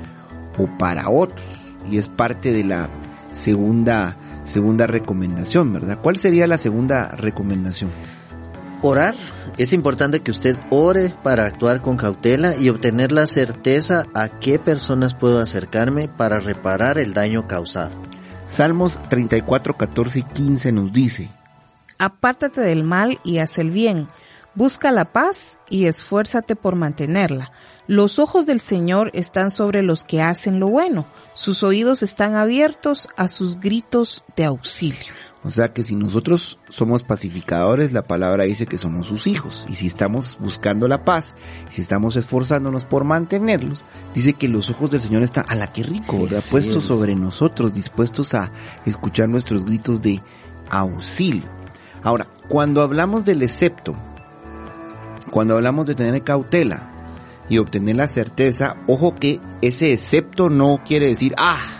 o 0.57 0.67
para 0.79 1.09
otros. 1.09 1.47
Y 1.91 1.99
es 1.99 2.09
parte 2.09 2.53
de 2.53 2.65
la 2.65 2.89
segunda, 3.33 4.17
segunda 4.45 4.87
recomendación, 4.87 5.73
¿verdad? 5.73 5.99
¿Cuál 6.03 6.17
sería 6.19 6.47
la 6.47 6.59
segunda 6.59 7.09
recomendación? 7.09 7.91
Orar. 8.83 9.15
Es 9.57 9.73
importante 9.73 10.21
que 10.21 10.31
usted 10.31 10.57
ore 10.71 11.13
para 11.23 11.47
actuar 11.47 11.83
con 11.83 11.97
cautela 11.97 12.57
y 12.57 12.69
obtener 12.69 13.13
la 13.13 13.27
certeza 13.27 14.07
a 14.15 14.29
qué 14.29 14.59
personas 14.59 15.15
puedo 15.15 15.41
acercarme 15.41 16.09
para 16.09 16.41
reparar 16.41 16.99
el 16.99 17.15
daño 17.15 17.49
causado. 17.49 17.93
Salmos 18.47 18.99
34, 19.09 19.77
14 19.77 20.19
y 20.21 20.23
15 20.23 20.73
nos 20.73 20.93
dice, 20.93 21.31
Apártate 21.99 22.61
del 22.61 22.85
mal 22.85 23.19
y 23.25 23.39
haz 23.39 23.59
el 23.59 23.71
bien 23.71 24.07
Busca 24.59 24.91
la 24.91 25.05
paz 25.05 25.57
y 25.71 25.87
esfuérzate 25.87 26.57
por 26.57 26.75
mantenerla. 26.75 27.53
Los 27.87 28.19
ojos 28.19 28.45
del 28.45 28.59
Señor 28.59 29.13
están 29.15 29.53
sobre 29.53 29.83
los 29.83 30.03
que 30.03 30.21
hacen 30.21 30.59
lo 30.59 30.67
bueno. 30.67 31.07
Sus 31.35 31.63
oídos 31.63 32.03
están 32.03 32.35
abiertos 32.35 33.07
a 33.17 33.29
sus 33.29 33.61
gritos 33.61 34.25
de 34.35 34.47
auxilio. 34.47 35.15
O 35.49 35.51
sea 35.51 35.73
que 35.73 35.83
si 35.83 35.97
nosotros 35.97 36.59
somos 36.69 37.05
pacificadores, 37.05 37.95
la 37.95 38.07
palabra 38.07 38.45
dice 38.45 38.67
que 38.67 38.77
somos 38.77 39.07
sus 39.07 39.27
hijos. 39.27 39.65
Y 39.71 39.77
si 39.77 39.87
estamos 39.87 40.37
buscando 40.39 40.89
la 40.89 41.07
paz, 41.07 41.37
si 41.71 41.81
estamos 41.81 42.17
esforzándonos 42.17 42.85
por 42.85 43.05
mantenerlos, 43.05 43.83
dice 44.15 44.35
que 44.35 44.47
los 44.47 44.69
ojos 44.69 44.91
del 44.91 45.01
Señor 45.01 45.23
están 45.23 45.47
a 45.49 45.55
la 45.55 45.73
que 45.73 45.85
rico, 45.85 46.25
¿verdad? 46.25 46.43
Sí, 46.43 46.51
puestos 46.51 46.85
sobre 46.85 47.15
nosotros, 47.15 47.73
dispuestos 47.73 48.35
a 48.35 48.53
escuchar 48.85 49.31
nuestros 49.31 49.65
gritos 49.65 50.03
de 50.03 50.21
auxilio. 50.69 51.49
Ahora, 52.03 52.29
cuando 52.51 52.83
hablamos 52.83 53.25
del 53.25 53.43
excepto, 53.43 53.97
cuando 55.31 55.55
hablamos 55.55 55.87
de 55.87 55.95
tener 55.95 56.23
cautela 56.25 56.93
y 57.49 57.57
obtener 57.57 57.97
la 57.97 58.07
certeza, 58.07 58.77
ojo 58.87 59.15
que 59.15 59.41
ese 59.63 59.95
excepto 59.95 60.51
no 60.51 60.83
quiere 60.85 61.07
decir, 61.07 61.35
ah, 61.39 61.78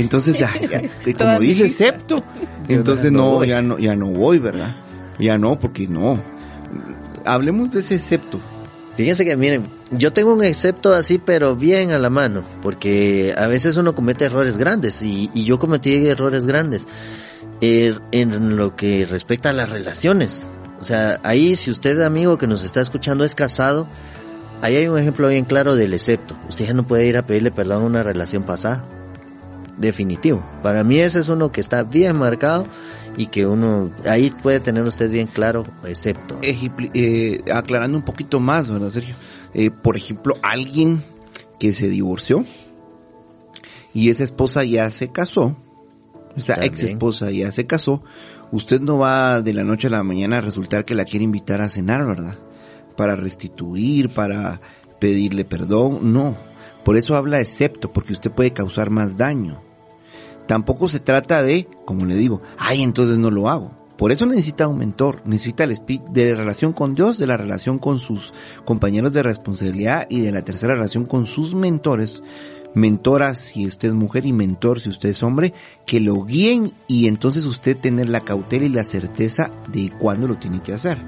entonces 0.00 0.38
ya, 0.38 0.50
ya 0.70 0.82
como 1.16 1.40
dice 1.40 1.66
excepto, 1.66 2.22
entonces 2.68 3.12
no, 3.12 3.44
ya 3.44 3.62
no, 3.62 3.78
ya 3.78 3.96
no 3.96 4.06
voy, 4.08 4.38
¿verdad? 4.38 4.76
Ya 5.18 5.38
no, 5.38 5.58
porque 5.58 5.88
no. 5.88 6.22
Hablemos 7.24 7.70
de 7.70 7.80
ese 7.80 7.94
excepto. 7.94 8.40
Fíjense 8.96 9.24
que 9.24 9.36
miren, 9.36 9.68
yo 9.90 10.12
tengo 10.12 10.32
un 10.32 10.44
excepto 10.44 10.94
así, 10.94 11.18
pero 11.18 11.54
bien 11.54 11.90
a 11.90 11.98
la 11.98 12.10
mano, 12.10 12.44
porque 12.62 13.34
a 13.36 13.46
veces 13.46 13.76
uno 13.76 13.94
comete 13.94 14.24
errores 14.24 14.56
grandes 14.56 15.02
y, 15.02 15.30
y 15.34 15.44
yo 15.44 15.58
cometí 15.58 16.06
errores 16.06 16.46
grandes 16.46 16.86
eh, 17.60 17.94
en 18.12 18.56
lo 18.56 18.76
que 18.76 19.06
respecta 19.06 19.50
a 19.50 19.52
las 19.52 19.70
relaciones. 19.70 20.46
O 20.80 20.84
sea, 20.84 21.20
ahí 21.22 21.56
si 21.56 21.70
usted, 21.70 22.00
amigo 22.02 22.38
que 22.38 22.46
nos 22.46 22.64
está 22.64 22.80
escuchando, 22.80 23.24
es 23.24 23.34
casado, 23.34 23.88
ahí 24.62 24.76
hay 24.76 24.88
un 24.88 24.98
ejemplo 24.98 25.28
bien 25.28 25.44
claro 25.44 25.74
del 25.74 25.94
excepto. 25.94 26.36
Usted 26.48 26.66
ya 26.66 26.74
no 26.74 26.86
puede 26.86 27.06
ir 27.06 27.16
a 27.16 27.26
pedirle 27.26 27.50
perdón 27.50 27.82
a 27.82 27.86
una 27.86 28.02
relación 28.02 28.42
pasada. 28.42 28.84
Definitivo. 29.76 30.44
Para 30.62 30.84
mí 30.84 30.98
ese 30.98 31.20
es 31.20 31.28
uno 31.28 31.52
que 31.52 31.60
está 31.60 31.82
bien 31.82 32.16
marcado 32.16 32.66
y 33.16 33.26
que 33.26 33.46
uno, 33.46 33.90
ahí 34.06 34.30
puede 34.30 34.60
tener 34.60 34.84
usted 34.84 35.10
bien 35.10 35.26
claro, 35.26 35.66
excepto. 35.84 36.38
Eh, 36.42 37.42
aclarando 37.52 37.98
un 37.98 38.04
poquito 38.04 38.40
más, 38.40 38.68
¿verdad, 38.70 38.88
Sergio? 38.88 39.14
Eh, 39.52 39.70
por 39.70 39.96
ejemplo, 39.96 40.34
alguien 40.42 41.04
que 41.58 41.72
se 41.72 41.88
divorció 41.88 42.44
y 43.92 44.10
esa 44.10 44.24
esposa 44.24 44.64
ya 44.64 44.90
se 44.90 45.12
casó, 45.12 45.56
esa 46.36 46.54
También. 46.54 46.72
ex 46.72 46.82
esposa 46.82 47.30
ya 47.30 47.50
se 47.52 47.66
casó, 47.66 48.02
usted 48.52 48.80
no 48.80 48.98
va 48.98 49.40
de 49.40 49.54
la 49.54 49.64
noche 49.64 49.86
a 49.88 49.90
la 49.90 50.02
mañana 50.02 50.38
a 50.38 50.42
resultar 50.42 50.84
que 50.84 50.94
la 50.94 51.04
quiere 51.04 51.24
invitar 51.24 51.60
a 51.60 51.68
cenar, 51.68 52.06
¿verdad? 52.06 52.38
Para 52.96 53.16
restituir, 53.16 54.10
para 54.10 54.60
pedirle 55.00 55.44
perdón, 55.44 56.12
no. 56.12 56.36
Por 56.84 56.96
eso 56.96 57.16
habla 57.16 57.40
excepto, 57.40 57.92
porque 57.92 58.12
usted 58.12 58.30
puede 58.30 58.52
causar 58.52 58.90
más 58.90 59.16
daño. 59.16 59.65
Tampoco 60.46 60.88
se 60.88 61.00
trata 61.00 61.42
de, 61.42 61.68
como 61.84 62.06
le 62.06 62.14
digo, 62.14 62.42
ay, 62.58 62.82
entonces 62.82 63.18
no 63.18 63.30
lo 63.30 63.48
hago. 63.48 63.86
Por 63.96 64.12
eso 64.12 64.26
necesita 64.26 64.68
un 64.68 64.78
mentor, 64.78 65.22
necesita 65.24 65.64
el 65.64 65.72
espíritu 65.72 66.12
de 66.12 66.32
la 66.32 66.38
relación 66.38 66.72
con 66.74 66.94
Dios, 66.94 67.18
de 67.18 67.26
la 67.26 67.38
relación 67.38 67.78
con 67.78 67.98
sus 67.98 68.34
compañeros 68.66 69.14
de 69.14 69.22
responsabilidad 69.22 70.06
y 70.10 70.20
de 70.20 70.32
la 70.32 70.42
tercera 70.42 70.74
relación 70.74 71.06
con 71.06 71.24
sus 71.26 71.54
mentores, 71.54 72.22
mentora 72.74 73.34
si 73.34 73.66
usted 73.66 73.88
es 73.88 73.94
mujer 73.94 74.26
y 74.26 74.34
mentor 74.34 74.80
si 74.80 74.90
usted 74.90 75.08
es 75.08 75.22
hombre, 75.22 75.54
que 75.86 75.98
lo 75.98 76.22
guíen 76.24 76.74
y 76.86 77.08
entonces 77.08 77.46
usted 77.46 77.76
tener 77.76 78.10
la 78.10 78.20
cautela 78.20 78.66
y 78.66 78.68
la 78.68 78.84
certeza 78.84 79.50
de 79.72 79.90
cuándo 79.98 80.28
lo 80.28 80.36
tiene 80.36 80.60
que 80.60 80.74
hacer. 80.74 80.98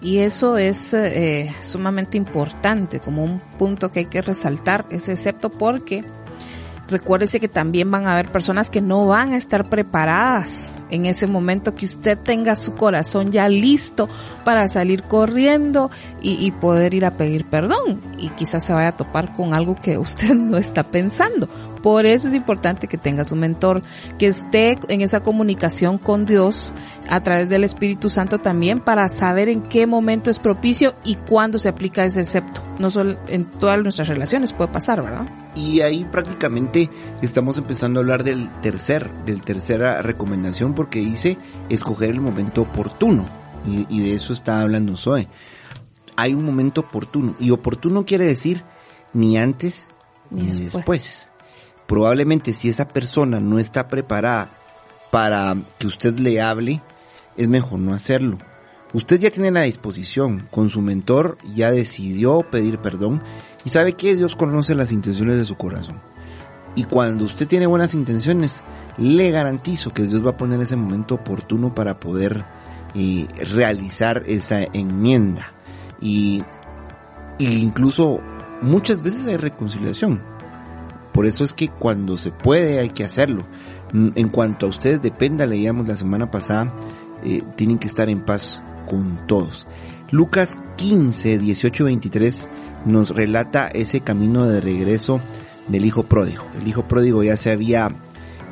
Y 0.00 0.18
eso 0.18 0.56
es 0.56 0.94
eh, 0.94 1.52
sumamente 1.60 2.16
importante, 2.16 3.00
como 3.00 3.24
un 3.24 3.40
punto 3.58 3.90
que 3.90 4.00
hay 4.00 4.06
que 4.06 4.22
resaltar, 4.22 4.86
ese 4.90 5.12
excepto 5.12 5.50
porque 5.50 6.04
recuérdese 6.88 7.40
que 7.40 7.48
también 7.48 7.90
van 7.90 8.06
a 8.06 8.14
haber 8.14 8.32
personas 8.32 8.70
que 8.70 8.80
no 8.80 9.06
van 9.06 9.32
a 9.32 9.36
estar 9.36 9.68
preparadas 9.68 10.80
en 10.90 11.06
ese 11.06 11.26
momento 11.26 11.74
que 11.74 11.84
usted 11.84 12.18
tenga 12.18 12.56
su 12.56 12.74
corazón 12.74 13.30
ya 13.30 13.48
listo 13.48 14.08
para 14.44 14.66
salir 14.68 15.02
corriendo 15.02 15.90
y, 16.22 16.44
y, 16.44 16.50
poder 16.52 16.94
ir 16.94 17.04
a 17.04 17.16
pedir 17.16 17.44
perdón 17.44 18.00
y 18.18 18.30
quizás 18.30 18.64
se 18.64 18.72
vaya 18.72 18.88
a 18.88 18.96
topar 18.96 19.34
con 19.34 19.54
algo 19.54 19.74
que 19.76 19.98
usted 19.98 20.34
no 20.34 20.56
está 20.56 20.84
pensando. 20.84 21.48
Por 21.82 22.06
eso 22.06 22.28
es 22.28 22.34
importante 22.34 22.88
que 22.88 22.98
tenga 22.98 23.24
su 23.24 23.36
mentor, 23.36 23.82
que 24.18 24.26
esté 24.26 24.78
en 24.88 25.00
esa 25.00 25.20
comunicación 25.20 25.98
con 25.98 26.26
Dios 26.26 26.72
a 27.08 27.20
través 27.22 27.48
del 27.48 27.64
Espíritu 27.64 28.10
Santo 28.10 28.38
también 28.38 28.80
para 28.80 29.08
saber 29.08 29.48
en 29.48 29.62
qué 29.62 29.86
momento 29.86 30.30
es 30.30 30.38
propicio 30.38 30.94
y 31.04 31.14
cuándo 31.14 31.58
se 31.58 31.68
aplica 31.68 32.04
ese 32.04 32.20
excepto. 32.20 32.62
No 32.78 32.90
solo 32.90 33.18
en 33.28 33.44
todas 33.44 33.80
nuestras 33.80 34.08
relaciones 34.08 34.52
puede 34.52 34.72
pasar, 34.72 35.02
¿verdad? 35.02 35.26
Y 35.58 35.80
ahí 35.80 36.04
prácticamente 36.04 36.88
estamos 37.20 37.58
empezando 37.58 37.98
a 37.98 38.02
hablar 38.02 38.22
del 38.22 38.48
tercer, 38.60 39.12
del 39.24 39.40
tercera 39.40 40.00
recomendación 40.02 40.72
porque 40.72 41.00
dice 41.00 41.36
escoger 41.68 42.10
el 42.10 42.20
momento 42.20 42.62
oportuno. 42.62 43.28
Y, 43.66 43.86
y 43.90 44.08
de 44.08 44.14
eso 44.14 44.32
está 44.32 44.62
hablando 44.62 44.96
Zoe. 44.96 45.26
Hay 46.16 46.32
un 46.32 46.44
momento 46.44 46.82
oportuno. 46.82 47.34
Y 47.40 47.50
oportuno 47.50 48.06
quiere 48.06 48.24
decir 48.24 48.62
ni 49.12 49.36
antes 49.36 49.88
ni, 50.30 50.42
ni 50.42 50.48
después. 50.50 50.72
después. 50.72 51.30
Probablemente 51.88 52.52
si 52.52 52.68
esa 52.68 52.86
persona 52.86 53.40
no 53.40 53.58
está 53.58 53.88
preparada 53.88 54.50
para 55.10 55.56
que 55.78 55.88
usted 55.88 56.16
le 56.20 56.40
hable, 56.40 56.82
es 57.36 57.48
mejor 57.48 57.80
no 57.80 57.94
hacerlo. 57.94 58.38
Usted 58.92 59.20
ya 59.20 59.30
tiene 59.30 59.50
la 59.50 59.62
disposición, 59.62 60.48
con 60.50 60.70
su 60.70 60.80
mentor 60.80 61.36
ya 61.54 61.70
decidió 61.70 62.42
pedir 62.42 62.78
perdón 62.78 63.22
y 63.68 63.70
sabe 63.70 63.92
que 63.92 64.16
Dios 64.16 64.34
conoce 64.34 64.74
las 64.74 64.92
intenciones 64.92 65.36
de 65.36 65.44
su 65.44 65.54
corazón. 65.58 66.00
Y 66.74 66.84
cuando 66.84 67.26
usted 67.26 67.46
tiene 67.46 67.66
buenas 67.66 67.92
intenciones, 67.92 68.64
le 68.96 69.30
garantizo 69.30 69.92
que 69.92 70.04
Dios 70.04 70.24
va 70.24 70.30
a 70.30 70.36
poner 70.38 70.58
ese 70.62 70.74
momento 70.74 71.16
oportuno 71.16 71.74
para 71.74 72.00
poder 72.00 72.46
eh, 72.94 73.28
realizar 73.52 74.22
esa 74.24 74.62
enmienda. 74.62 75.52
Y, 76.00 76.42
incluso 77.38 78.22
muchas 78.62 79.02
veces 79.02 79.26
hay 79.26 79.36
reconciliación. 79.36 80.22
Por 81.12 81.26
eso 81.26 81.44
es 81.44 81.52
que 81.52 81.68
cuando 81.68 82.16
se 82.16 82.32
puede 82.32 82.78
hay 82.78 82.88
que 82.88 83.04
hacerlo. 83.04 83.46
En 83.92 84.30
cuanto 84.30 84.64
a 84.64 84.70
ustedes 84.70 85.02
dependa, 85.02 85.44
leíamos 85.44 85.86
la 85.86 85.98
semana 85.98 86.30
pasada, 86.30 86.72
eh, 87.22 87.42
tienen 87.54 87.76
que 87.76 87.88
estar 87.88 88.08
en 88.08 88.22
paz 88.22 88.62
con 88.88 89.26
todos. 89.26 89.68
Lucas 90.10 90.56
15, 90.76 91.38
18 91.38 91.82
y 91.82 91.84
23 91.84 92.50
nos 92.84 93.10
relata 93.10 93.68
ese 93.68 94.00
camino 94.00 94.46
de 94.46 94.60
regreso 94.60 95.20
del 95.68 95.84
hijo 95.84 96.04
pródigo. 96.04 96.44
El 96.58 96.68
hijo 96.68 96.86
pródigo 96.86 97.22
ya 97.22 97.36
se 97.36 97.50
había 97.50 97.88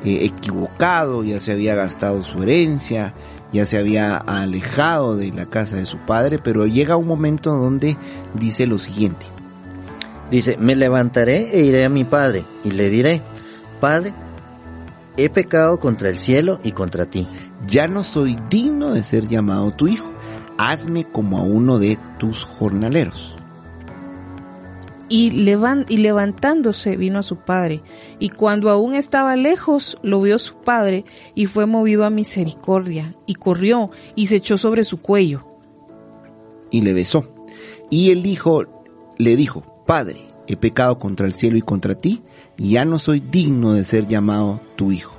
eh, 0.04 0.24
equivocado, 0.24 1.24
ya 1.24 1.40
se 1.40 1.52
había 1.52 1.74
gastado 1.74 2.22
su 2.22 2.42
herencia, 2.42 3.14
ya 3.52 3.64
se 3.64 3.78
había 3.78 4.16
alejado 4.16 5.16
de 5.16 5.32
la 5.32 5.46
casa 5.46 5.76
de 5.76 5.86
su 5.86 5.98
padre, 5.98 6.38
pero 6.38 6.66
llega 6.66 6.96
un 6.96 7.06
momento 7.06 7.52
donde 7.52 7.96
dice 8.34 8.66
lo 8.66 8.78
siguiente. 8.78 9.26
Dice, 10.30 10.56
me 10.58 10.74
levantaré 10.74 11.56
e 11.56 11.64
iré 11.64 11.84
a 11.84 11.88
mi 11.88 12.04
padre 12.04 12.44
y 12.64 12.72
le 12.72 12.90
diré, 12.90 13.22
Padre, 13.80 14.14
he 15.16 15.28
pecado 15.28 15.78
contra 15.78 16.08
el 16.08 16.18
cielo 16.18 16.60
y 16.62 16.72
contra 16.72 17.06
ti. 17.06 17.26
Ya 17.66 17.88
no 17.88 18.04
soy 18.04 18.38
digno 18.48 18.92
de 18.92 19.02
ser 19.02 19.28
llamado 19.28 19.70
tu 19.72 19.88
hijo. 19.88 20.10
Hazme 20.58 21.04
como 21.04 21.38
a 21.38 21.42
uno 21.42 21.78
de 21.78 21.98
tus 22.18 22.44
jornaleros. 22.44 23.36
Y, 25.08 25.30
levan, 25.30 25.84
y 25.88 25.98
levantándose 25.98 26.96
vino 26.96 27.20
a 27.20 27.22
su 27.22 27.36
padre, 27.36 27.82
y 28.18 28.30
cuando 28.30 28.70
aún 28.70 28.94
estaba 28.94 29.36
lejos, 29.36 29.98
lo 30.02 30.20
vio 30.20 30.38
su 30.38 30.56
padre, 30.56 31.04
y 31.34 31.46
fue 31.46 31.66
movido 31.66 32.04
a 32.04 32.10
misericordia, 32.10 33.14
y 33.24 33.34
corrió, 33.34 33.90
y 34.16 34.26
se 34.26 34.36
echó 34.36 34.58
sobre 34.58 34.82
su 34.82 35.00
cuello. 35.00 35.46
Y 36.70 36.80
le 36.80 36.92
besó. 36.92 37.32
Y 37.88 38.10
el 38.10 38.26
hijo 38.26 38.64
le 39.18 39.36
dijo, 39.36 39.64
Padre, 39.86 40.26
he 40.48 40.56
pecado 40.56 40.98
contra 40.98 41.26
el 41.26 41.34
cielo 41.34 41.56
y 41.56 41.62
contra 41.62 41.94
ti, 41.94 42.22
y 42.56 42.72
ya 42.72 42.84
no 42.84 42.98
soy 42.98 43.20
digno 43.20 43.74
de 43.74 43.84
ser 43.84 44.08
llamado 44.08 44.60
tu 44.74 44.90
hijo. 44.92 45.14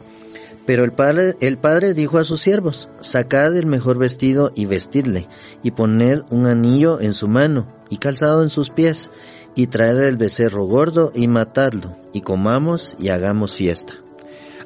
Pero 0.66 0.84
el 0.84 0.92
padre, 0.92 1.36
el 1.40 1.58
padre 1.58 1.94
dijo 1.94 2.18
a 2.18 2.26
sus 2.26 2.42
siervos, 2.42 2.90
sacad 3.00 3.56
el 3.56 3.66
mejor 3.66 3.98
vestido 3.98 4.52
y 4.54 4.66
vestidle, 4.66 5.30
y 5.64 5.72
poned 5.72 6.24
un 6.30 6.46
anillo 6.46 7.00
en 7.00 7.14
su 7.14 7.30
mano, 7.30 7.68
y 7.90 7.98
calzado 7.98 8.44
en 8.44 8.50
sus 8.50 8.70
pies, 8.70 9.10
y 9.58 9.66
traed 9.66 9.98
el 9.98 10.18
becerro 10.18 10.66
gordo 10.66 11.12
y 11.16 11.28
matadlo, 11.28 11.98
y 12.14 12.22
comamos 12.22 12.96
y 13.00 13.10
hagamos 13.10 13.56
fiesta. 13.56 13.96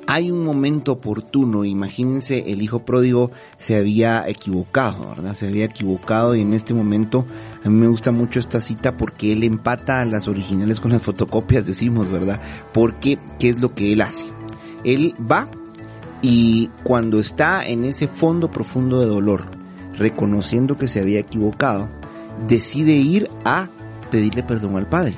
Hay 0.06 0.32
un 0.32 0.44
momento 0.44 0.92
oportuno, 0.92 1.64
imagínense, 1.64 2.52
el 2.52 2.62
hijo 2.62 2.84
pródigo 2.84 3.32
se 3.58 3.78
había 3.78 4.28
equivocado, 4.28 5.08
¿verdad? 5.08 5.34
Se 5.34 5.48
había 5.48 5.64
equivocado 5.64 6.36
y 6.36 6.42
en 6.42 6.54
este 6.54 6.74
momento 6.74 7.26
a 7.64 7.70
mí 7.70 7.76
me 7.76 7.88
gusta 7.88 8.12
mucho 8.12 8.42
esta 8.42 8.60
cita 8.60 8.98
porque 8.98 9.32
él 9.32 9.44
empata 9.44 10.02
a 10.02 10.06
las 10.06 10.28
originales 10.28 10.82
con 10.82 10.92
las 10.92 11.02
fotocopias, 11.02 11.66
decimos, 11.66 12.10
¿verdad? 12.10 12.42
Porque, 12.74 13.18
¿qué 13.40 13.48
es 13.48 13.62
lo 13.62 13.74
que 13.74 13.94
él 13.94 14.02
hace? 14.02 14.26
Él 14.84 15.16
va 15.20 15.50
y 16.22 16.70
cuando 16.84 17.18
está 17.18 17.66
en 17.66 17.86
ese 17.86 18.10
fondo 18.10 18.52
profundo 18.52 19.00
de 19.00 19.06
dolor, 19.06 19.46
reconociendo 19.94 20.78
que 20.78 20.90
se 20.90 21.00
había 21.00 21.22
equivocado, 21.22 21.90
decide 22.46 22.94
ir 22.94 23.30
a 23.46 23.70
pedirle 24.12 24.44
perdón 24.44 24.78
al 24.78 24.88
padre. 24.88 25.16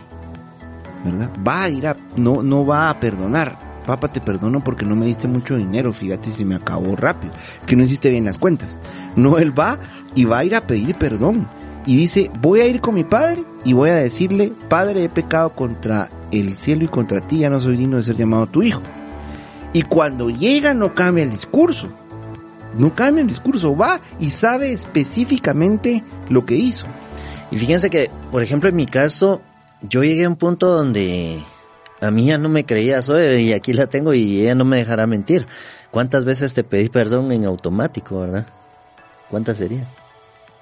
¿Verdad? 1.04 1.30
Va 1.46 1.64
a 1.64 1.70
ir 1.70 1.88
a, 1.88 1.98
no, 2.16 2.42
no 2.42 2.66
va 2.66 2.90
a 2.90 3.00
perdonar. 3.00 3.74
Papá, 3.86 4.08
te 4.08 4.22
perdono 4.22 4.64
porque 4.64 4.86
no 4.86 4.96
me 4.96 5.06
diste 5.06 5.28
mucho 5.28 5.58
dinero, 5.58 5.92
fíjate 5.92 6.32
si 6.32 6.46
me 6.46 6.56
acabó 6.56 6.96
rápido. 6.96 7.34
Es 7.60 7.68
que 7.68 7.76
no 7.76 7.84
hiciste 7.84 8.10
bien 8.10 8.24
las 8.24 8.38
cuentas. 8.38 8.80
No, 9.18 9.38
él 9.38 9.58
va 9.58 9.78
y 10.16 10.24
va 10.24 10.38
a 10.38 10.46
ir 10.46 10.56
a 10.56 10.66
pedir 10.66 10.96
perdón. 10.96 11.50
Y 11.86 11.98
dice, 11.98 12.32
voy 12.40 12.62
a 12.62 12.68
ir 12.68 12.80
con 12.80 12.96
mi 12.96 13.04
padre 13.04 13.44
y 13.66 13.74
voy 13.74 13.90
a 13.90 13.96
decirle, 13.96 14.54
padre, 14.70 15.04
he 15.04 15.10
pecado 15.10 15.54
contra 15.54 16.10
el 16.32 16.56
cielo 16.56 16.86
y 16.86 16.88
contra 16.88 17.20
ti, 17.20 17.40
ya 17.40 17.50
no 17.50 17.60
soy 17.60 17.76
digno 17.76 17.98
de 17.98 18.04
ser 18.04 18.16
llamado 18.16 18.48
tu 18.48 18.64
hijo. 18.64 18.82
Y 19.74 19.82
cuando 19.82 20.30
llega 20.30 20.74
no 20.74 20.94
cambia 20.94 21.26
el 21.26 21.32
discurso. 21.32 21.90
No 22.78 22.96
cambia 22.96 23.22
el 23.22 23.28
discurso, 23.28 23.76
va 23.76 24.02
y 24.20 24.32
sabe 24.32 24.72
específicamente 24.72 26.04
lo 26.30 26.46
que 26.46 26.56
hizo. 26.56 26.88
Y 27.54 27.56
fíjense 27.56 27.92
que, 27.92 28.10
por 28.32 28.42
ejemplo, 28.42 28.68
en 28.68 28.76
mi 28.76 28.88
caso, 28.88 29.44
yo 29.84 30.02
llegué 30.02 30.26
a 30.26 30.30
un 30.30 30.38
punto 30.38 30.70
donde 30.70 31.44
a 32.02 32.10
mí 32.10 32.26
ya 32.26 32.40
no 32.40 32.50
me 32.50 32.66
creía 32.66 33.04
Zoe 33.04 33.42
y 33.42 33.54
aquí 33.54 33.74
la 33.74 33.86
tengo 33.86 34.12
y 34.16 34.42
ella 34.42 34.56
no 34.56 34.66
me 34.66 34.78
dejará 34.78 35.06
mentir. 35.06 35.46
¿Cuántas 35.92 36.26
veces 36.26 36.56
te 36.56 36.64
pedí 36.64 36.90
perdón 36.90 37.32
en 37.32 37.46
automático, 37.46 38.22
verdad? 38.22 38.48
¿Cuántas 39.30 39.58
serían? 39.58 39.88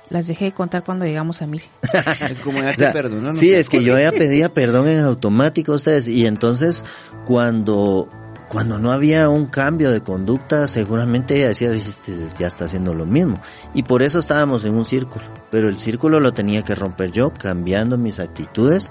Las 0.09 0.27
dejé 0.27 0.43
de 0.45 0.51
contar 0.51 0.83
cuando 0.83 1.05
llegamos 1.05 1.41
a 1.41 1.47
mil. 1.47 1.63
es 2.29 2.41
como 2.41 2.61
ya 2.61 2.75
te 2.75 2.75
o 2.75 2.77
sea, 2.79 2.91
perdonó. 2.91 3.27
No 3.27 3.33
sí, 3.33 3.53
es 3.53 3.69
que 3.69 3.85
yo 3.85 3.97
ya 3.97 4.11
pedía 4.11 4.53
perdón 4.53 4.89
en 4.89 4.99
automático 4.99 5.71
a 5.71 5.75
ustedes 5.75 6.09
y 6.09 6.25
entonces 6.25 6.83
cuando 7.25 8.09
cuando 8.51 8.79
no 8.79 8.91
había 8.91 9.29
un 9.29 9.45
cambio 9.45 9.91
de 9.91 10.01
conducta, 10.01 10.67
seguramente 10.67 11.37
ella 11.37 11.47
decía, 11.47 11.71
este 11.71 12.13
ya 12.37 12.47
está 12.47 12.65
haciendo 12.65 12.93
lo 12.93 13.05
mismo. 13.05 13.39
Y 13.73 13.83
por 13.83 14.01
eso 14.01 14.19
estábamos 14.19 14.65
en 14.65 14.75
un 14.75 14.83
círculo. 14.83 15.23
Pero 15.49 15.69
el 15.69 15.79
círculo 15.79 16.19
lo 16.19 16.33
tenía 16.33 16.61
que 16.61 16.75
romper 16.75 17.13
yo, 17.13 17.31
cambiando 17.33 17.97
mis 17.97 18.19
actitudes, 18.19 18.89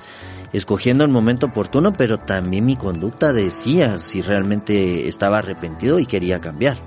escogiendo 0.54 1.04
el 1.04 1.10
momento 1.10 1.44
oportuno, 1.44 1.92
pero 1.92 2.16
también 2.16 2.64
mi 2.64 2.76
conducta 2.76 3.34
decía 3.34 3.98
si 3.98 4.22
realmente 4.22 5.06
estaba 5.08 5.36
arrepentido 5.36 5.98
y 5.98 6.06
quería 6.06 6.40
cambiar. 6.40 6.78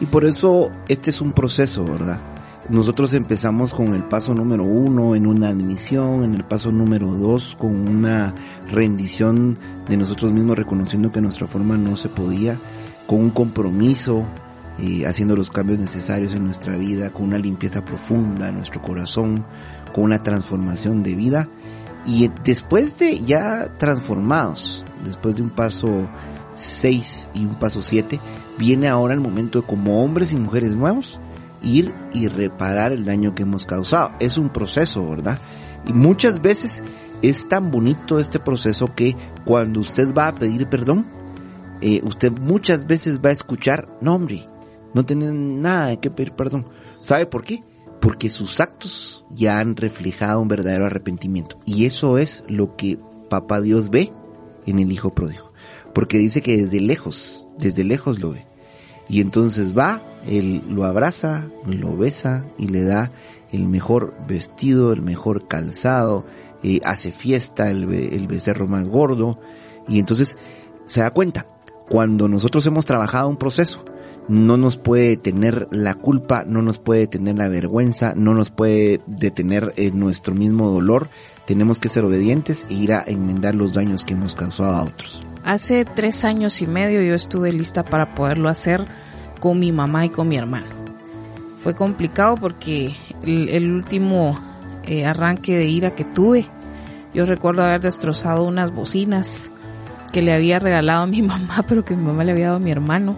Y 0.00 0.06
por 0.06 0.24
eso 0.24 0.72
este 0.88 1.10
es 1.10 1.20
un 1.20 1.32
proceso, 1.32 1.84
¿verdad? 1.84 2.31
Nosotros 2.72 3.12
empezamos 3.12 3.74
con 3.74 3.92
el 3.92 4.04
paso 4.04 4.34
número 4.34 4.64
uno 4.64 5.14
en 5.14 5.26
una 5.26 5.48
admisión, 5.48 6.24
en 6.24 6.34
el 6.34 6.42
paso 6.42 6.72
número 6.72 7.08
dos 7.08 7.54
con 7.54 7.86
una 7.86 8.34
rendición 8.66 9.58
de 9.86 9.98
nosotros 9.98 10.32
mismos 10.32 10.56
reconociendo 10.56 11.12
que 11.12 11.20
nuestra 11.20 11.46
forma 11.46 11.76
no 11.76 11.98
se 11.98 12.08
podía, 12.08 12.58
con 13.06 13.20
un 13.20 13.28
compromiso, 13.28 14.24
eh, 14.78 15.04
haciendo 15.06 15.36
los 15.36 15.50
cambios 15.50 15.80
necesarios 15.80 16.32
en 16.32 16.44
nuestra 16.46 16.74
vida, 16.78 17.10
con 17.10 17.24
una 17.24 17.36
limpieza 17.36 17.84
profunda 17.84 18.48
en 18.48 18.54
nuestro 18.54 18.80
corazón, 18.80 19.44
con 19.94 20.04
una 20.04 20.22
transformación 20.22 21.02
de 21.02 21.14
vida. 21.14 21.50
Y 22.06 22.30
después 22.42 22.98
de 22.98 23.20
ya 23.20 23.76
transformados, 23.76 24.82
después 25.04 25.36
de 25.36 25.42
un 25.42 25.50
paso 25.50 26.08
6 26.54 27.28
y 27.34 27.44
un 27.44 27.56
paso 27.56 27.82
7, 27.82 28.18
viene 28.58 28.88
ahora 28.88 29.12
el 29.12 29.20
momento 29.20 29.60
de 29.60 29.66
como 29.66 30.02
hombres 30.02 30.32
y 30.32 30.36
mujeres 30.36 30.74
nuevos, 30.74 31.20
ir 31.62 31.94
y 32.12 32.28
reparar 32.28 32.92
el 32.92 33.04
daño 33.04 33.34
que 33.34 33.42
hemos 33.42 33.64
causado. 33.64 34.10
Es 34.20 34.38
un 34.38 34.50
proceso, 34.50 35.08
¿verdad? 35.08 35.38
Y 35.86 35.92
muchas 35.92 36.40
veces 36.40 36.82
es 37.22 37.48
tan 37.48 37.70
bonito 37.70 38.18
este 38.18 38.38
proceso 38.38 38.94
que 38.94 39.16
cuando 39.44 39.80
usted 39.80 40.12
va 40.14 40.28
a 40.28 40.34
pedir 40.34 40.68
perdón, 40.68 41.06
eh, 41.80 42.00
usted 42.04 42.32
muchas 42.32 42.86
veces 42.86 43.20
va 43.20 43.30
a 43.30 43.32
escuchar, 43.32 43.88
no 44.00 44.14
hombre, 44.14 44.48
no 44.94 45.04
tiene 45.04 45.32
nada 45.32 45.88
de 45.88 45.98
qué 45.98 46.10
pedir 46.10 46.32
perdón. 46.32 46.68
¿Sabe 47.00 47.26
por 47.26 47.44
qué? 47.44 47.64
Porque 48.00 48.28
sus 48.28 48.60
actos 48.60 49.24
ya 49.30 49.58
han 49.58 49.76
reflejado 49.76 50.40
un 50.40 50.48
verdadero 50.48 50.86
arrepentimiento. 50.86 51.58
Y 51.64 51.86
eso 51.86 52.18
es 52.18 52.44
lo 52.48 52.76
que 52.76 52.98
Papá 53.30 53.60
Dios 53.60 53.90
ve 53.90 54.12
en 54.66 54.78
el 54.78 54.92
Hijo 54.92 55.14
Pródigo. 55.14 55.52
Porque 55.94 56.18
dice 56.18 56.42
que 56.42 56.56
desde 56.56 56.80
lejos, 56.80 57.48
desde 57.58 57.84
lejos 57.84 58.20
lo 58.20 58.32
ve. 58.32 58.46
Y 59.08 59.20
entonces 59.20 59.76
va, 59.76 60.02
él 60.26 60.62
lo 60.68 60.84
abraza, 60.84 61.46
lo 61.66 61.96
besa 61.96 62.44
y 62.58 62.68
le 62.68 62.82
da 62.82 63.12
el 63.52 63.66
mejor 63.66 64.14
vestido, 64.26 64.92
el 64.92 65.02
mejor 65.02 65.46
calzado, 65.46 66.24
eh, 66.62 66.80
hace 66.84 67.12
fiesta 67.12 67.70
el, 67.70 67.92
el 67.92 68.26
becerro 68.26 68.66
más 68.66 68.88
gordo. 68.88 69.38
Y 69.88 69.98
entonces 69.98 70.38
se 70.86 71.00
da 71.00 71.10
cuenta, 71.10 71.46
cuando 71.88 72.28
nosotros 72.28 72.64
hemos 72.66 72.86
trabajado 72.86 73.28
un 73.28 73.36
proceso, 73.36 73.84
no 74.28 74.56
nos 74.56 74.78
puede 74.78 75.10
detener 75.10 75.68
la 75.70 75.94
culpa, 75.94 76.44
no 76.46 76.62
nos 76.62 76.78
puede 76.78 77.02
detener 77.02 77.36
la 77.36 77.48
vergüenza, 77.48 78.14
no 78.16 78.34
nos 78.34 78.50
puede 78.50 79.00
detener 79.06 79.74
eh, 79.76 79.90
nuestro 79.90 80.34
mismo 80.34 80.70
dolor. 80.70 81.08
Tenemos 81.46 81.78
que 81.78 81.88
ser 81.88 82.04
obedientes 82.04 82.66
e 82.70 82.74
ir 82.74 82.92
a 82.92 83.04
enmendar 83.06 83.54
los 83.54 83.74
daños 83.74 84.04
que 84.04 84.14
hemos 84.14 84.34
causado 84.34 84.72
a 84.72 84.84
otros. 84.84 85.26
Hace 85.44 85.84
tres 85.84 86.24
años 86.24 86.62
y 86.62 86.66
medio 86.66 87.02
yo 87.02 87.14
estuve 87.14 87.52
lista 87.52 87.84
para 87.84 88.14
poderlo 88.14 88.48
hacer 88.48 88.84
con 89.40 89.58
mi 89.58 89.72
mamá 89.72 90.04
y 90.06 90.08
con 90.08 90.28
mi 90.28 90.36
hermano. 90.36 90.66
Fue 91.56 91.74
complicado 91.74 92.36
porque 92.36 92.94
el, 93.22 93.72
último 93.72 94.38
eh, 94.84 95.04
arranque 95.04 95.56
de 95.56 95.66
ira 95.66 95.94
que 95.94 96.04
tuve, 96.04 96.46
yo 97.12 97.26
recuerdo 97.26 97.62
haber 97.64 97.80
destrozado 97.80 98.44
unas 98.44 98.72
bocinas 98.72 99.50
que 100.12 100.22
le 100.22 100.32
había 100.32 100.58
regalado 100.58 101.02
a 101.02 101.06
mi 101.06 101.22
mamá, 101.22 101.64
pero 101.66 101.84
que 101.84 101.96
mi 101.96 102.04
mamá 102.04 102.24
le 102.24 102.32
había 102.32 102.46
dado 102.46 102.56
a 102.56 102.60
mi 102.60 102.70
hermano 102.70 103.16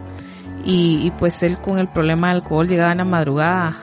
y, 0.66 1.12
pues 1.18 1.42
él 1.42 1.58
con 1.58 1.78
el 1.78 1.88
problema 1.88 2.28
de 2.28 2.36
alcohol 2.36 2.66
llegaba 2.66 2.92
en 2.92 2.98
la 2.98 3.04
madrugada 3.04 3.76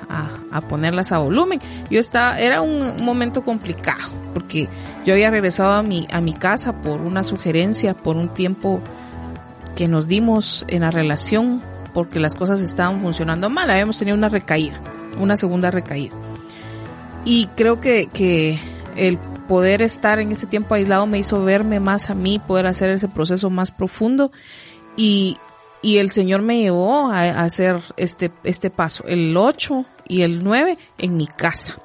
a, 0.52 0.62
ponerlas 0.62 1.12
a 1.12 1.20
volumen. 1.20 1.60
Yo 1.92 2.00
estaba, 2.00 2.40
era 2.40 2.62
un 2.62 3.04
momento 3.04 3.44
complicado 3.44 4.21
porque 4.34 4.70
yo 5.06 5.14
había 5.14 5.30
regresado 5.30 5.74
a 5.74 5.84
mi, 5.84 6.08
a 6.12 6.22
mi 6.22 6.34
casa 6.34 6.82
por 6.82 7.02
una 7.02 7.24
sugerencia, 7.24 7.94
por 7.94 8.18
un 8.18 8.34
tiempo 8.34 8.82
que 9.76 9.88
nos 9.88 10.08
dimos 10.08 10.66
en 10.68 10.82
la 10.82 10.92
relación 10.92 11.62
porque 11.94 12.20
las 12.20 12.36
cosas 12.36 12.62
estaban 12.62 13.02
funcionando 13.02 13.50
mal, 13.50 13.70
habíamos 13.70 14.00
tenido 14.00 14.18
una 14.18 14.30
recaída, 14.30 14.80
una 15.20 15.38
segunda 15.38 15.72
recaída. 15.72 16.16
Y 17.26 17.48
creo 17.56 17.80
que, 17.82 18.08
que 18.08 18.60
el 18.96 19.18
poder 19.48 19.82
estar 19.82 20.20
en 20.20 20.32
ese 20.32 20.48
tiempo 20.48 20.76
aislado 20.76 21.06
me 21.06 21.20
hizo 21.20 21.44
verme 21.44 21.80
más 21.80 22.10
a 22.10 22.16
mí, 22.16 22.40
poder 22.40 22.68
hacer 22.68 22.90
ese 22.90 23.08
proceso 23.08 23.50
más 23.50 23.72
profundo 23.72 24.32
y, 24.96 25.38
y 25.82 25.98
el 25.98 26.10
Señor 26.10 26.42
me 26.42 26.60
llevó 26.60 27.12
a, 27.12 27.44
hacer 27.44 27.82
este, 27.98 28.32
este 28.44 28.70
paso, 28.70 29.04
el 29.08 29.36
8 29.36 29.86
y 30.08 30.22
el 30.22 30.44
9 30.44 30.78
en 30.98 31.18
mi 31.18 31.28
casa. 31.28 31.82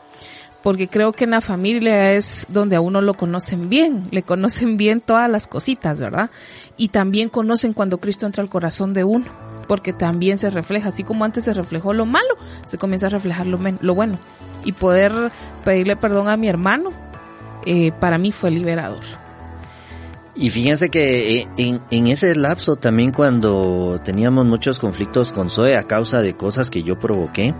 Porque 0.67 0.89
creo 0.89 1.13
que 1.13 1.23
en 1.23 1.31
la 1.31 1.41
familia 1.41 2.15
es 2.15 2.45
donde 2.49 2.75
a 2.75 2.81
uno 2.81 3.01
lo 3.01 3.15
conocen 3.15 3.69
bien, 3.69 4.09
le 4.11 4.25
conocen 4.25 4.77
bien 4.77 5.01
todas 5.01 5.31
las 5.31 5.47
cositas, 5.47 6.01
¿verdad? 6.01 6.29
Y 6.77 6.89
también 6.89 7.29
conocen 7.29 7.73
cuando 7.73 7.99
Cristo 7.99 8.27
entra 8.27 8.43
al 8.43 8.51
corazón 8.51 8.93
de 8.93 9.05
uno, 9.05 9.27
porque 9.69 9.93
también 9.93 10.39
se 10.39 10.51
refleja, 10.51 10.89
así 10.89 11.05
como 11.05 11.25
antes 11.25 11.45
se 11.45 11.55
reflejó 11.55 11.93
lo 11.93 12.05
malo, 12.05 12.35
se 12.65 12.79
comienza 12.79 13.07
a 13.07 13.11
reflejar 13.11 13.47
lo, 13.47 13.61
lo 13.81 13.95
bueno. 13.95 14.19
Y 14.65 14.73
poder 14.73 15.31
pedirle 15.65 15.95
perdón 15.95 16.29
a 16.29 16.37
mi 16.37 16.49
hermano, 16.49 16.91
eh, 17.65 17.93
para 18.01 18.19
mí 18.19 18.33
fue 18.33 18.51
liberador. 18.51 19.05
Y 20.35 20.51
fíjense 20.51 20.89
que 20.89 21.43
eh, 21.43 21.49
en, 21.59 21.81
en, 21.93 22.09
ese 22.09 22.35
lapso 22.35 22.75
también 22.75 23.13
cuando 23.13 24.01
teníamos 24.03 24.45
muchos 24.45 24.81
conflictos 24.81 25.31
con 25.31 25.49
Zoe 25.49 25.77
a 25.77 25.85
causa 25.85 26.23
de 26.23 26.35
cosas 26.35 26.71
que 26.71 26.83
yo 26.83 26.99
provoqué, 26.99 27.55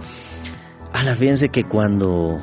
a 0.93 1.05
la 1.05 1.15
fíjense 1.15 1.51
que 1.51 1.63
cuando 1.63 2.43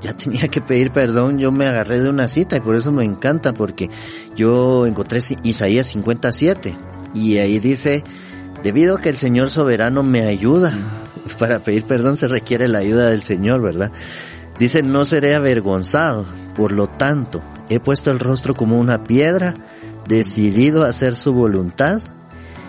ya 0.00 0.16
tenía 0.16 0.48
que 0.48 0.60
pedir 0.60 0.90
perdón, 0.90 1.38
yo 1.38 1.52
me 1.52 1.66
agarré 1.66 2.00
de 2.00 2.08
una 2.08 2.28
cita 2.28 2.56
y 2.56 2.60
por 2.60 2.76
eso 2.76 2.92
me 2.92 3.04
encanta 3.04 3.52
porque 3.52 3.90
yo 4.36 4.86
encontré 4.86 5.20
Isaías 5.42 5.86
57 5.88 6.76
y 7.14 7.38
ahí 7.38 7.58
dice, 7.58 8.04
debido 8.62 8.96
a 8.96 9.00
que 9.00 9.08
el 9.08 9.16
Señor 9.16 9.50
soberano 9.50 10.02
me 10.02 10.22
ayuda, 10.22 10.76
para 11.38 11.62
pedir 11.62 11.84
perdón 11.84 12.16
se 12.16 12.28
requiere 12.28 12.68
la 12.68 12.78
ayuda 12.78 13.10
del 13.10 13.22
Señor, 13.22 13.62
¿verdad? 13.62 13.92
Dice, 14.58 14.82
no 14.82 15.04
seré 15.04 15.34
avergonzado, 15.34 16.26
por 16.56 16.72
lo 16.72 16.88
tanto, 16.88 17.42
He 17.70 17.80
puesto 17.80 18.10
el 18.10 18.18
rostro 18.18 18.54
como 18.54 18.78
una 18.78 19.04
piedra, 19.04 19.54
decidido 20.06 20.84
a 20.84 20.88
hacer 20.88 21.16
su 21.16 21.34
voluntad. 21.34 22.00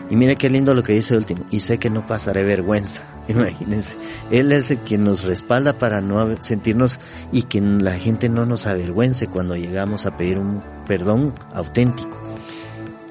Y 0.09 0.15
mire 0.15 0.35
qué 0.35 0.49
lindo 0.49 0.73
lo 0.73 0.83
que 0.83 0.93
dice 0.93 1.15
último. 1.15 1.45
Y 1.51 1.59
sé 1.59 1.77
que 1.77 1.89
no 1.89 2.07
pasaré 2.07 2.43
vergüenza. 2.43 3.03
Imagínense. 3.27 3.97
Él 4.31 4.51
es 4.51 4.71
el 4.71 4.79
que 4.79 4.97
nos 4.97 5.23
respalda 5.23 5.77
para 5.77 6.01
no 6.01 6.41
sentirnos 6.41 6.99
y 7.31 7.43
que 7.43 7.61
la 7.61 7.93
gente 7.93 8.29
no 8.29 8.45
nos 8.45 8.65
avergüence 8.65 9.27
cuando 9.27 9.55
llegamos 9.55 10.05
a 10.05 10.17
pedir 10.17 10.39
un 10.39 10.63
perdón 10.87 11.33
auténtico. 11.53 12.19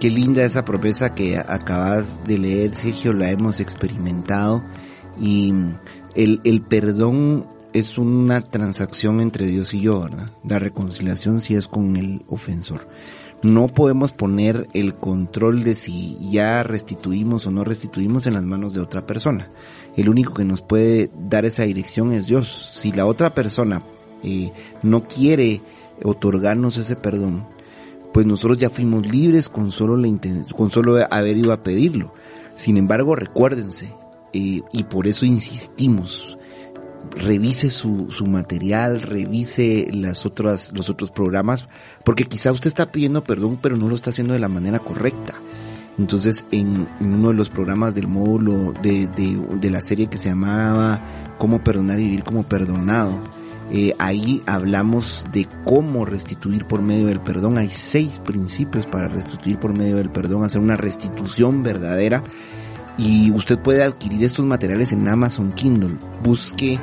Qué 0.00 0.10
linda 0.10 0.44
esa 0.44 0.64
promesa 0.64 1.14
que 1.14 1.38
acabas 1.38 2.24
de 2.24 2.38
leer, 2.38 2.74
Sergio, 2.74 3.12
la 3.12 3.30
hemos 3.30 3.60
experimentado. 3.60 4.64
Y 5.20 5.52
el, 6.14 6.40
el 6.44 6.62
perdón 6.62 7.46
es 7.72 7.98
una 7.98 8.40
transacción 8.40 9.20
entre 9.20 9.46
Dios 9.46 9.74
y 9.74 9.80
yo, 9.80 10.00
¿verdad? 10.00 10.30
La 10.44 10.58
reconciliación 10.58 11.40
sí 11.40 11.54
es 11.54 11.68
con 11.68 11.96
el 11.96 12.24
ofensor. 12.28 12.86
No 13.42 13.68
podemos 13.68 14.12
poner 14.12 14.68
el 14.74 14.94
control 14.94 15.62
de 15.62 15.76
si 15.76 16.18
ya 16.30 16.62
restituimos 16.64 17.46
o 17.46 17.52
no 17.52 17.62
restituimos 17.62 18.26
en 18.26 18.34
las 18.34 18.44
manos 18.44 18.74
de 18.74 18.80
otra 18.80 19.06
persona. 19.06 19.48
El 19.96 20.08
único 20.08 20.34
que 20.34 20.44
nos 20.44 20.60
puede 20.60 21.10
dar 21.28 21.44
esa 21.44 21.62
dirección 21.62 22.12
es 22.12 22.26
Dios. 22.26 22.70
Si 22.72 22.90
la 22.90 23.06
otra 23.06 23.34
persona 23.34 23.82
eh, 24.24 24.52
no 24.82 25.04
quiere 25.06 25.62
otorgarnos 26.02 26.76
ese 26.78 26.96
perdón, 26.96 27.46
pues 28.12 28.26
nosotros 28.26 28.58
ya 28.58 28.70
fuimos 28.70 29.06
libres 29.06 29.48
con 29.48 29.70
solo, 29.70 29.96
la 29.96 30.08
con 30.56 30.70
solo 30.70 30.96
haber 31.10 31.36
ido 31.36 31.52
a 31.52 31.62
pedirlo. 31.62 32.14
Sin 32.56 32.76
embargo, 32.76 33.14
recuérdense, 33.14 33.94
eh, 34.32 34.62
y 34.72 34.82
por 34.84 35.06
eso 35.06 35.24
insistimos, 35.24 36.37
revise 37.16 37.70
su, 37.70 38.10
su 38.10 38.26
material, 38.26 39.02
revise 39.02 39.88
las 39.92 40.26
otras, 40.26 40.72
los 40.72 40.90
otros 40.90 41.10
programas, 41.10 41.68
porque 42.04 42.24
quizá 42.24 42.52
usted 42.52 42.68
está 42.68 42.92
pidiendo 42.92 43.24
perdón, 43.24 43.58
pero 43.60 43.76
no 43.76 43.88
lo 43.88 43.94
está 43.94 44.10
haciendo 44.10 44.34
de 44.34 44.40
la 44.40 44.48
manera 44.48 44.78
correcta. 44.78 45.34
Entonces, 45.98 46.44
en, 46.52 46.86
uno 47.00 47.28
de 47.28 47.34
los 47.34 47.50
programas 47.50 47.94
del 47.94 48.06
módulo 48.06 48.72
de, 48.82 49.08
de, 49.08 49.70
la 49.70 49.80
serie 49.80 50.06
que 50.06 50.16
se 50.16 50.28
llamaba 50.28 51.00
Cómo 51.38 51.62
perdonar 51.62 51.98
y 51.98 52.04
vivir 52.04 52.22
como 52.22 52.44
perdonado, 52.44 53.20
eh, 53.70 53.94
ahí 53.98 54.42
hablamos 54.46 55.24
de 55.32 55.46
cómo 55.64 56.04
restituir 56.04 56.66
por 56.66 56.82
medio 56.82 57.06
del 57.06 57.20
perdón. 57.20 57.58
Hay 57.58 57.68
seis 57.68 58.20
principios 58.20 58.86
para 58.86 59.08
restituir 59.08 59.58
por 59.58 59.76
medio 59.76 59.96
del 59.96 60.10
perdón, 60.10 60.44
hacer 60.44 60.60
una 60.60 60.76
restitución 60.76 61.64
verdadera. 61.64 62.22
Y 62.96 63.30
usted 63.32 63.58
puede 63.58 63.82
adquirir 63.82 64.24
estos 64.24 64.44
materiales 64.44 64.92
en 64.92 65.06
Amazon 65.06 65.52
Kindle. 65.52 65.98
Busque 66.22 66.80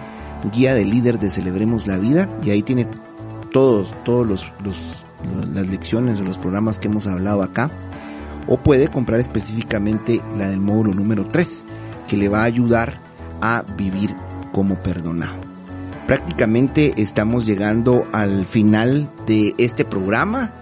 guía 0.52 0.74
de 0.74 0.86
líder 0.86 1.20
de 1.20 1.30
Celebremos 1.30 1.88
la 1.88 1.98
Vida 1.98 2.30
y 2.44 2.52
ahí 2.52 2.62
tiene 2.64 2.88
todos, 3.52 3.96
todos 4.04 4.28
los, 4.28 4.52
las 5.54 5.68
lecciones 5.68 6.20
o 6.20 6.24
los 6.24 6.38
programas 6.38 6.80
que 6.80 6.88
hemos 6.88 7.08
hablado 7.08 7.42
acá. 7.42 7.72
O 8.48 8.58
puede 8.58 8.90
comprar 8.90 9.20
específicamente 9.20 10.22
la 10.38 10.50
del 10.50 10.60
módulo 10.60 10.94
número 10.94 11.26
3, 11.26 11.64
que 12.08 12.18
le 12.18 12.30
va 12.30 12.42
a 12.42 12.44
ayudar 12.44 13.02
a 13.42 13.64
vivir 13.76 14.16
como 14.52 14.76
perdonado. 14.76 15.36
Prácticamente 16.08 16.94
estamos 16.98 17.46
llegando 17.46 18.08
al 18.12 18.46
final 18.46 19.12
de 19.26 19.56
este 19.58 19.86
programa. 19.86 20.54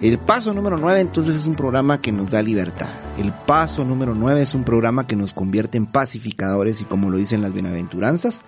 El 0.00 0.18
paso 0.18 0.52
número 0.52 0.78
9 0.78 1.00
entonces 1.00 1.36
es 1.36 1.46
un 1.46 1.54
programa 1.54 2.00
que 2.00 2.10
nos 2.10 2.32
da 2.32 2.42
libertad. 2.42 2.88
El 3.16 3.32
paso 3.32 3.84
número 3.84 4.14
9 4.16 4.42
es 4.42 4.54
un 4.54 4.64
programa 4.64 5.06
que 5.06 5.14
nos 5.14 5.32
convierte 5.32 5.78
en 5.78 5.86
pacificadores 5.86 6.80
y 6.80 6.84
como 6.86 7.08
lo 7.08 7.18
dicen 7.18 7.42
las 7.42 7.52
bienaventuranzas, 7.52 8.42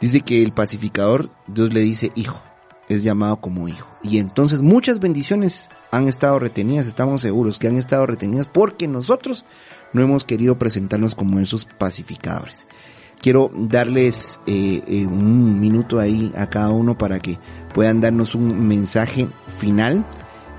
Dice 0.00 0.20
que 0.20 0.42
el 0.42 0.52
pacificador, 0.52 1.30
Dios 1.46 1.72
le 1.72 1.80
dice 1.80 2.10
hijo, 2.14 2.40
es 2.88 3.02
llamado 3.02 3.40
como 3.40 3.68
hijo. 3.68 3.88
Y 4.02 4.18
entonces 4.18 4.60
muchas 4.60 4.98
bendiciones 4.98 5.68
han 5.90 6.08
estado 6.08 6.38
retenidas, 6.38 6.86
estamos 6.86 7.20
seguros 7.20 7.58
que 7.58 7.68
han 7.68 7.76
estado 7.76 8.06
retenidas 8.06 8.48
porque 8.48 8.88
nosotros 8.88 9.44
no 9.92 10.02
hemos 10.02 10.24
querido 10.24 10.58
presentarnos 10.58 11.14
como 11.14 11.38
esos 11.38 11.66
pacificadores. 11.66 12.66
Quiero 13.20 13.50
darles 13.54 14.40
eh, 14.46 14.82
eh, 14.86 15.06
un 15.06 15.60
minuto 15.60 16.00
ahí 16.00 16.32
a 16.34 16.48
cada 16.48 16.70
uno 16.70 16.96
para 16.96 17.20
que 17.20 17.38
puedan 17.74 18.00
darnos 18.00 18.34
un 18.34 18.66
mensaje 18.66 19.28
final 19.58 20.06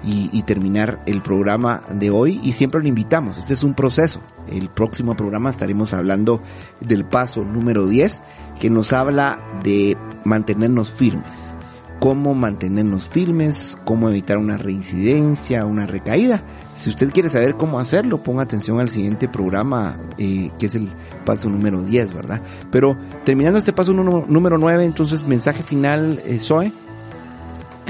y, 0.03 0.29
y, 0.31 0.43
terminar 0.43 1.01
el 1.05 1.21
programa 1.21 1.81
de 1.93 2.09
hoy 2.09 2.39
y 2.43 2.53
siempre 2.53 2.81
lo 2.81 2.87
invitamos. 2.87 3.37
Este 3.37 3.53
es 3.53 3.63
un 3.63 3.73
proceso. 3.73 4.21
El 4.49 4.69
próximo 4.69 5.15
programa 5.15 5.49
estaremos 5.49 5.93
hablando 5.93 6.41
del 6.79 7.05
paso 7.05 7.43
número 7.43 7.85
10 7.87 8.19
que 8.59 8.69
nos 8.69 8.93
habla 8.93 9.39
de 9.63 9.97
mantenernos 10.23 10.91
firmes. 10.91 11.55
Cómo 11.99 12.33
mantenernos 12.33 13.07
firmes, 13.07 13.77
cómo 13.85 14.09
evitar 14.09 14.39
una 14.39 14.57
reincidencia, 14.57 15.65
una 15.65 15.85
recaída. 15.85 16.43
Si 16.73 16.89
usted 16.89 17.11
quiere 17.11 17.29
saber 17.29 17.57
cómo 17.57 17.79
hacerlo, 17.79 18.23
ponga 18.23 18.41
atención 18.41 18.79
al 18.79 18.89
siguiente 18.89 19.27
programa, 19.29 19.99
eh, 20.17 20.49
que 20.57 20.65
es 20.65 20.73
el 20.73 20.91
paso 21.25 21.47
número 21.49 21.83
10, 21.83 22.13
¿verdad? 22.13 22.41
Pero 22.71 22.97
terminando 23.23 23.59
este 23.59 23.71
paso 23.71 23.93
número, 23.93 24.25
número 24.27 24.57
9, 24.57 24.83
entonces 24.83 25.23
mensaje 25.23 25.61
final, 25.61 26.23
eh, 26.25 26.39
Zoe 26.39 26.73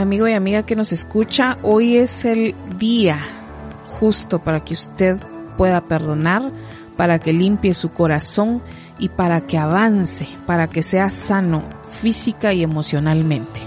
amigo 0.02 0.28
y 0.28 0.34
amiga 0.34 0.64
que 0.64 0.76
nos 0.76 0.92
escucha, 0.92 1.58
hoy 1.64 1.98
es 1.98 2.26
el 2.26 2.56
día 2.78 3.20
justo 4.00 4.44
para 4.44 4.64
que 4.64 4.74
usted 4.74 5.18
pueda 5.58 5.88
perdonar, 5.88 6.52
para 6.98 7.20
que 7.20 7.34
limpie 7.34 7.74
su 7.74 7.92
corazón 7.92 8.62
y 9.00 9.10
para 9.10 9.42
que 9.42 9.58
avance, 9.58 10.28
para 10.46 10.68
que 10.68 10.84
sea 10.84 11.10
sano 11.10 11.64
física 12.02 12.54
y 12.54 12.64
emocionalmente. 12.64 13.62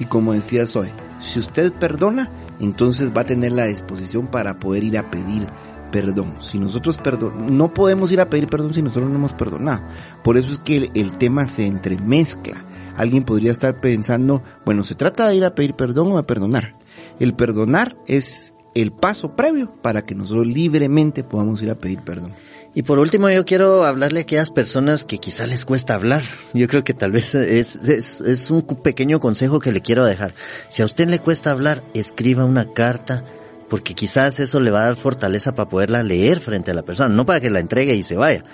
Y 0.00 0.04
como 0.04 0.32
decía 0.32 0.66
Zoe, 0.66 0.92
si 1.18 1.38
usted 1.38 1.72
perdona, 1.72 2.30
entonces 2.60 3.12
va 3.16 3.22
a 3.22 3.26
tener 3.26 3.52
la 3.52 3.66
disposición 3.66 4.26
para 4.26 4.58
poder 4.58 4.84
ir 4.84 4.98
a 4.98 5.10
pedir 5.10 5.48
perdón. 5.92 6.36
Si 6.40 6.58
nosotros 6.58 6.98
perdon 6.98 7.56
no 7.56 7.72
podemos 7.72 8.12
ir 8.12 8.20
a 8.20 8.28
pedir 8.28 8.48
perdón 8.48 8.74
si 8.74 8.82
nosotros 8.82 9.10
no 9.10 9.16
hemos 9.16 9.32
perdonado. 9.32 9.82
Por 10.22 10.36
eso 10.36 10.52
es 10.52 10.58
que 10.58 10.90
el 10.94 11.16
tema 11.18 11.46
se 11.46 11.66
entremezcla 11.66 12.64
alguien 12.98 13.24
podría 13.24 13.52
estar 13.52 13.80
pensando, 13.80 14.42
bueno, 14.66 14.84
se 14.84 14.94
trata 14.94 15.28
de 15.28 15.36
ir 15.36 15.44
a 15.44 15.54
pedir 15.54 15.74
perdón 15.74 16.12
o 16.12 16.18
a 16.18 16.26
perdonar. 16.26 16.76
El 17.18 17.34
perdonar 17.34 17.96
es 18.06 18.54
el 18.74 18.92
paso 18.92 19.34
previo 19.34 19.72
para 19.80 20.02
que 20.02 20.14
nosotros 20.14 20.46
libremente 20.46 21.24
podamos 21.24 21.62
ir 21.62 21.70
a 21.70 21.78
pedir 21.78 22.02
perdón. 22.02 22.32
Y 22.74 22.82
por 22.82 22.98
último, 22.98 23.30
yo 23.30 23.44
quiero 23.44 23.84
hablarle 23.84 24.20
a 24.20 24.22
aquellas 24.22 24.50
personas 24.50 25.04
que 25.04 25.18
quizá 25.18 25.46
les 25.46 25.64
cuesta 25.64 25.94
hablar. 25.94 26.22
Yo 26.52 26.68
creo 26.68 26.84
que 26.84 26.94
tal 26.94 27.12
vez 27.12 27.34
es, 27.34 27.76
es, 27.76 28.20
es 28.20 28.50
un 28.50 28.62
pequeño 28.62 29.20
consejo 29.20 29.58
que 29.58 29.72
le 29.72 29.80
quiero 29.80 30.04
dejar. 30.04 30.34
Si 30.68 30.82
a 30.82 30.84
usted 30.84 31.08
le 31.08 31.18
cuesta 31.18 31.50
hablar, 31.50 31.82
escriba 31.94 32.44
una 32.44 32.72
carta, 32.72 33.24
porque 33.68 33.94
quizás 33.94 34.40
eso 34.40 34.60
le 34.60 34.70
va 34.70 34.82
a 34.82 34.86
dar 34.86 34.96
fortaleza 34.96 35.54
para 35.54 35.68
poderla 35.68 36.02
leer 36.02 36.40
frente 36.40 36.70
a 36.70 36.74
la 36.74 36.84
persona, 36.84 37.14
no 37.14 37.26
para 37.26 37.40
que 37.40 37.50
la 37.50 37.60
entregue 37.60 37.94
y 37.94 38.02
se 38.02 38.16
vaya, 38.16 38.44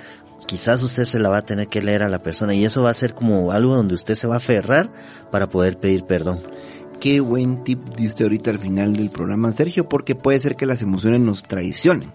quizás 0.46 0.82
usted 0.82 1.04
se 1.04 1.18
la 1.18 1.28
va 1.28 1.38
a 1.38 1.46
tener 1.46 1.68
que 1.68 1.82
leer 1.82 2.02
a 2.02 2.08
la 2.08 2.22
persona 2.22 2.54
y 2.54 2.64
eso 2.64 2.82
va 2.82 2.90
a 2.90 2.94
ser 2.94 3.14
como 3.14 3.52
algo 3.52 3.74
donde 3.74 3.94
usted 3.94 4.14
se 4.14 4.26
va 4.26 4.34
a 4.34 4.38
aferrar 4.38 4.90
para 5.30 5.48
poder 5.48 5.78
pedir 5.78 6.04
perdón. 6.04 6.40
Qué 7.00 7.20
buen 7.20 7.64
tip 7.64 7.80
diste 7.96 8.22
ahorita 8.22 8.50
al 8.50 8.58
final 8.58 8.94
del 8.94 9.10
programa, 9.10 9.52
Sergio, 9.52 9.88
porque 9.88 10.14
puede 10.14 10.40
ser 10.40 10.56
que 10.56 10.66
las 10.66 10.80
emociones 10.82 11.20
nos 11.20 11.42
traicionen 11.42 12.12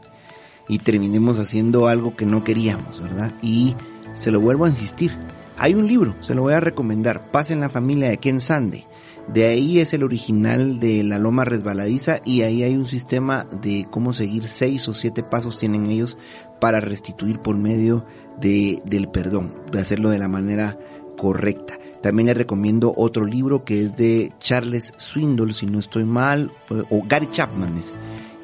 y 0.68 0.80
terminemos 0.80 1.40
haciendo 1.40 1.88
algo 1.88 2.16
que 2.16 2.26
no 2.26 2.44
queríamos, 2.44 3.02
¿verdad? 3.02 3.34
Y 3.42 3.76
se 4.14 4.32
lo 4.32 4.40
vuelvo 4.40 4.66
a 4.66 4.70
insistir. 4.70 5.12
Hay 5.58 5.74
un 5.74 5.88
libro, 5.88 6.16
se 6.22 6.36
lo 6.36 6.44
voy 6.44 6.54
a 6.54 6.60
recomendar, 6.60 7.32
Paz 7.32 7.52
en 7.52 7.60
la 7.60 7.70
familia 7.70 8.10
de 8.10 8.18
Ken 8.18 8.40
Sande. 8.40 8.86
De 9.34 9.46
ahí 9.46 9.78
es 9.78 9.94
el 9.94 10.04
original 10.04 10.80
de 10.80 11.04
la 11.04 11.20
loma 11.20 11.46
resbaladiza 11.46 12.20
y 12.26 12.42
ahí 12.42 12.64
hay 12.64 12.76
un 12.76 12.88
sistema 12.88 13.46
de 13.62 13.86
cómo 13.92 14.12
seguir 14.12 14.48
seis 14.48 14.88
o 14.88 14.96
siete 14.96 15.22
pasos 15.22 15.60
tienen 15.60 15.86
ellos 15.86 16.18
para 16.60 16.80
restituir 16.80 17.40
por 17.40 17.56
medio 17.56 18.06
de, 18.42 18.82
del 18.86 19.08
perdón, 19.08 19.54
de 19.72 19.80
hacerlo 19.80 20.10
de 20.10 20.18
la 20.18 20.28
manera 20.28 20.80
correcta. 21.16 21.78
También 22.02 22.26
le 22.26 22.34
recomiendo 22.34 22.92
otro 22.98 23.24
libro 23.24 23.64
que 23.64 23.84
es 23.84 23.96
de 23.96 24.34
Charles 24.40 24.94
Swindoll, 24.98 25.54
si 25.54 25.68
no 25.68 25.78
estoy 25.78 26.06
mal, 26.06 26.52
o 26.90 27.04
Gary 27.08 27.30
Chapman 27.32 27.78
es, 27.78 27.96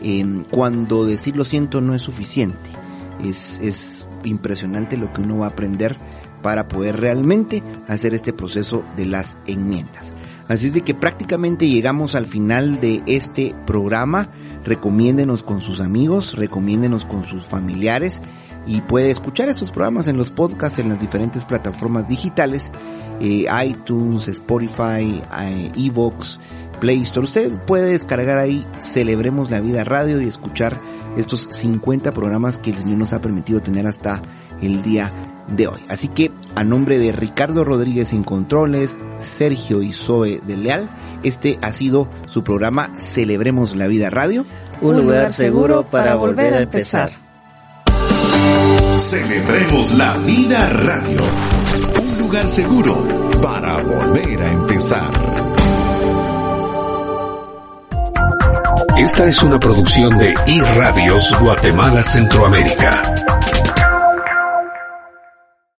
em, 0.04 0.43
cuando 0.52 1.06
decir 1.06 1.36
lo 1.36 1.45
siento 1.45 1.82
no 1.82 1.95
es 1.95 2.04
suficiente. 2.04 2.69
Es, 3.24 3.60
es 3.60 4.08
impresionante 4.24 4.98
lo 4.98 5.12
que 5.12 5.21
uno 5.21 5.39
va 5.39 5.48
a 5.48 5.50
aprender 5.50 5.98
para 6.43 6.67
poder 6.67 7.00
realmente 7.00 7.63
hacer 7.88 8.13
este 8.13 8.34
proceso 8.34 8.86
de 8.98 9.06
las 9.06 9.39
enmiendas. 9.48 10.13
Así 10.47 10.67
es 10.67 10.73
de 10.73 10.81
que 10.81 10.93
prácticamente 10.93 11.67
llegamos 11.67 12.13
al 12.13 12.27
final 12.27 12.79
de 12.79 13.01
este 13.08 13.55
programa. 13.65 14.29
Recomiéndenos 14.63 15.41
con 15.43 15.60
sus 15.60 15.79
amigos, 15.79 16.36
recomiéndenos 16.36 17.05
con 17.05 17.23
sus 17.23 17.45
familiares 17.45 18.21
y 18.67 18.81
puede 18.81 19.12
escuchar 19.12 19.49
estos 19.49 19.71
programas 19.71 20.08
en 20.08 20.17
los 20.17 20.31
podcasts 20.31 20.79
en 20.79 20.89
las 20.89 20.99
diferentes 20.99 21.45
plataformas 21.45 22.08
digitales, 22.08 22.71
eh, 23.19 23.45
iTunes, 23.65 24.27
Spotify, 24.27 25.21
eh, 25.41 25.71
Evox, 25.75 26.39
Play 26.79 27.01
Store. 27.01 27.25
Usted 27.25 27.60
puede 27.65 27.91
descargar 27.91 28.38
ahí 28.38 28.65
Celebremos 28.79 29.49
la 29.49 29.62
Vida 29.62 29.84
Radio 29.84 30.21
y 30.21 30.27
escuchar 30.27 30.79
estos 31.17 31.47
50 31.49 32.12
programas 32.13 32.60
que 32.60 32.71
el 32.71 32.77
Señor 32.77 32.99
nos 32.99 33.13
ha 33.13 33.21
permitido 33.21 33.62
tener 33.62 33.88
hasta 33.88 34.21
el 34.62 34.84
día 34.84 35.35
de 35.47 35.67
hoy. 35.67 35.81
Así 35.89 36.08
que 36.08 36.31
a 36.55 36.63
nombre 36.63 36.97
de 36.97 37.12
Ricardo 37.12 37.63
Rodríguez 37.63 38.13
en 38.13 38.23
Controles, 38.23 38.97
Sergio 39.19 39.81
y 39.81 39.93
Zoe 39.93 40.41
de 40.45 40.58
Leal, 40.58 40.89
este 41.23 41.58
ha 41.62 41.71
sido 41.71 42.10
su 42.25 42.43
programa 42.43 42.91
Celebremos 42.97 43.75
la 43.75 43.88
Vida 43.88 44.10
Radio. 44.10 44.45
Un 44.81 44.97
lugar 44.97 45.31
seguro 45.34 45.84
para 45.84 46.15
volver 46.15 46.53
a 46.53 46.62
empezar. 46.62 47.12
Celebremos 48.97 49.93
la 49.93 50.13
Vida 50.17 50.69
Radio. 50.69 51.21
Un 52.01 52.19
lugar 52.19 52.47
seguro 52.47 53.29
para 53.41 53.81
volver 53.81 54.41
a 54.41 54.51
empezar. 54.51 55.45
Esta 58.97 59.25
es 59.25 59.43
una 59.43 59.60
producción 59.60 60.17
de 60.17 60.34
iRadios 60.47 61.38
Guatemala 61.41 62.01
Centroamérica. 62.01 63.01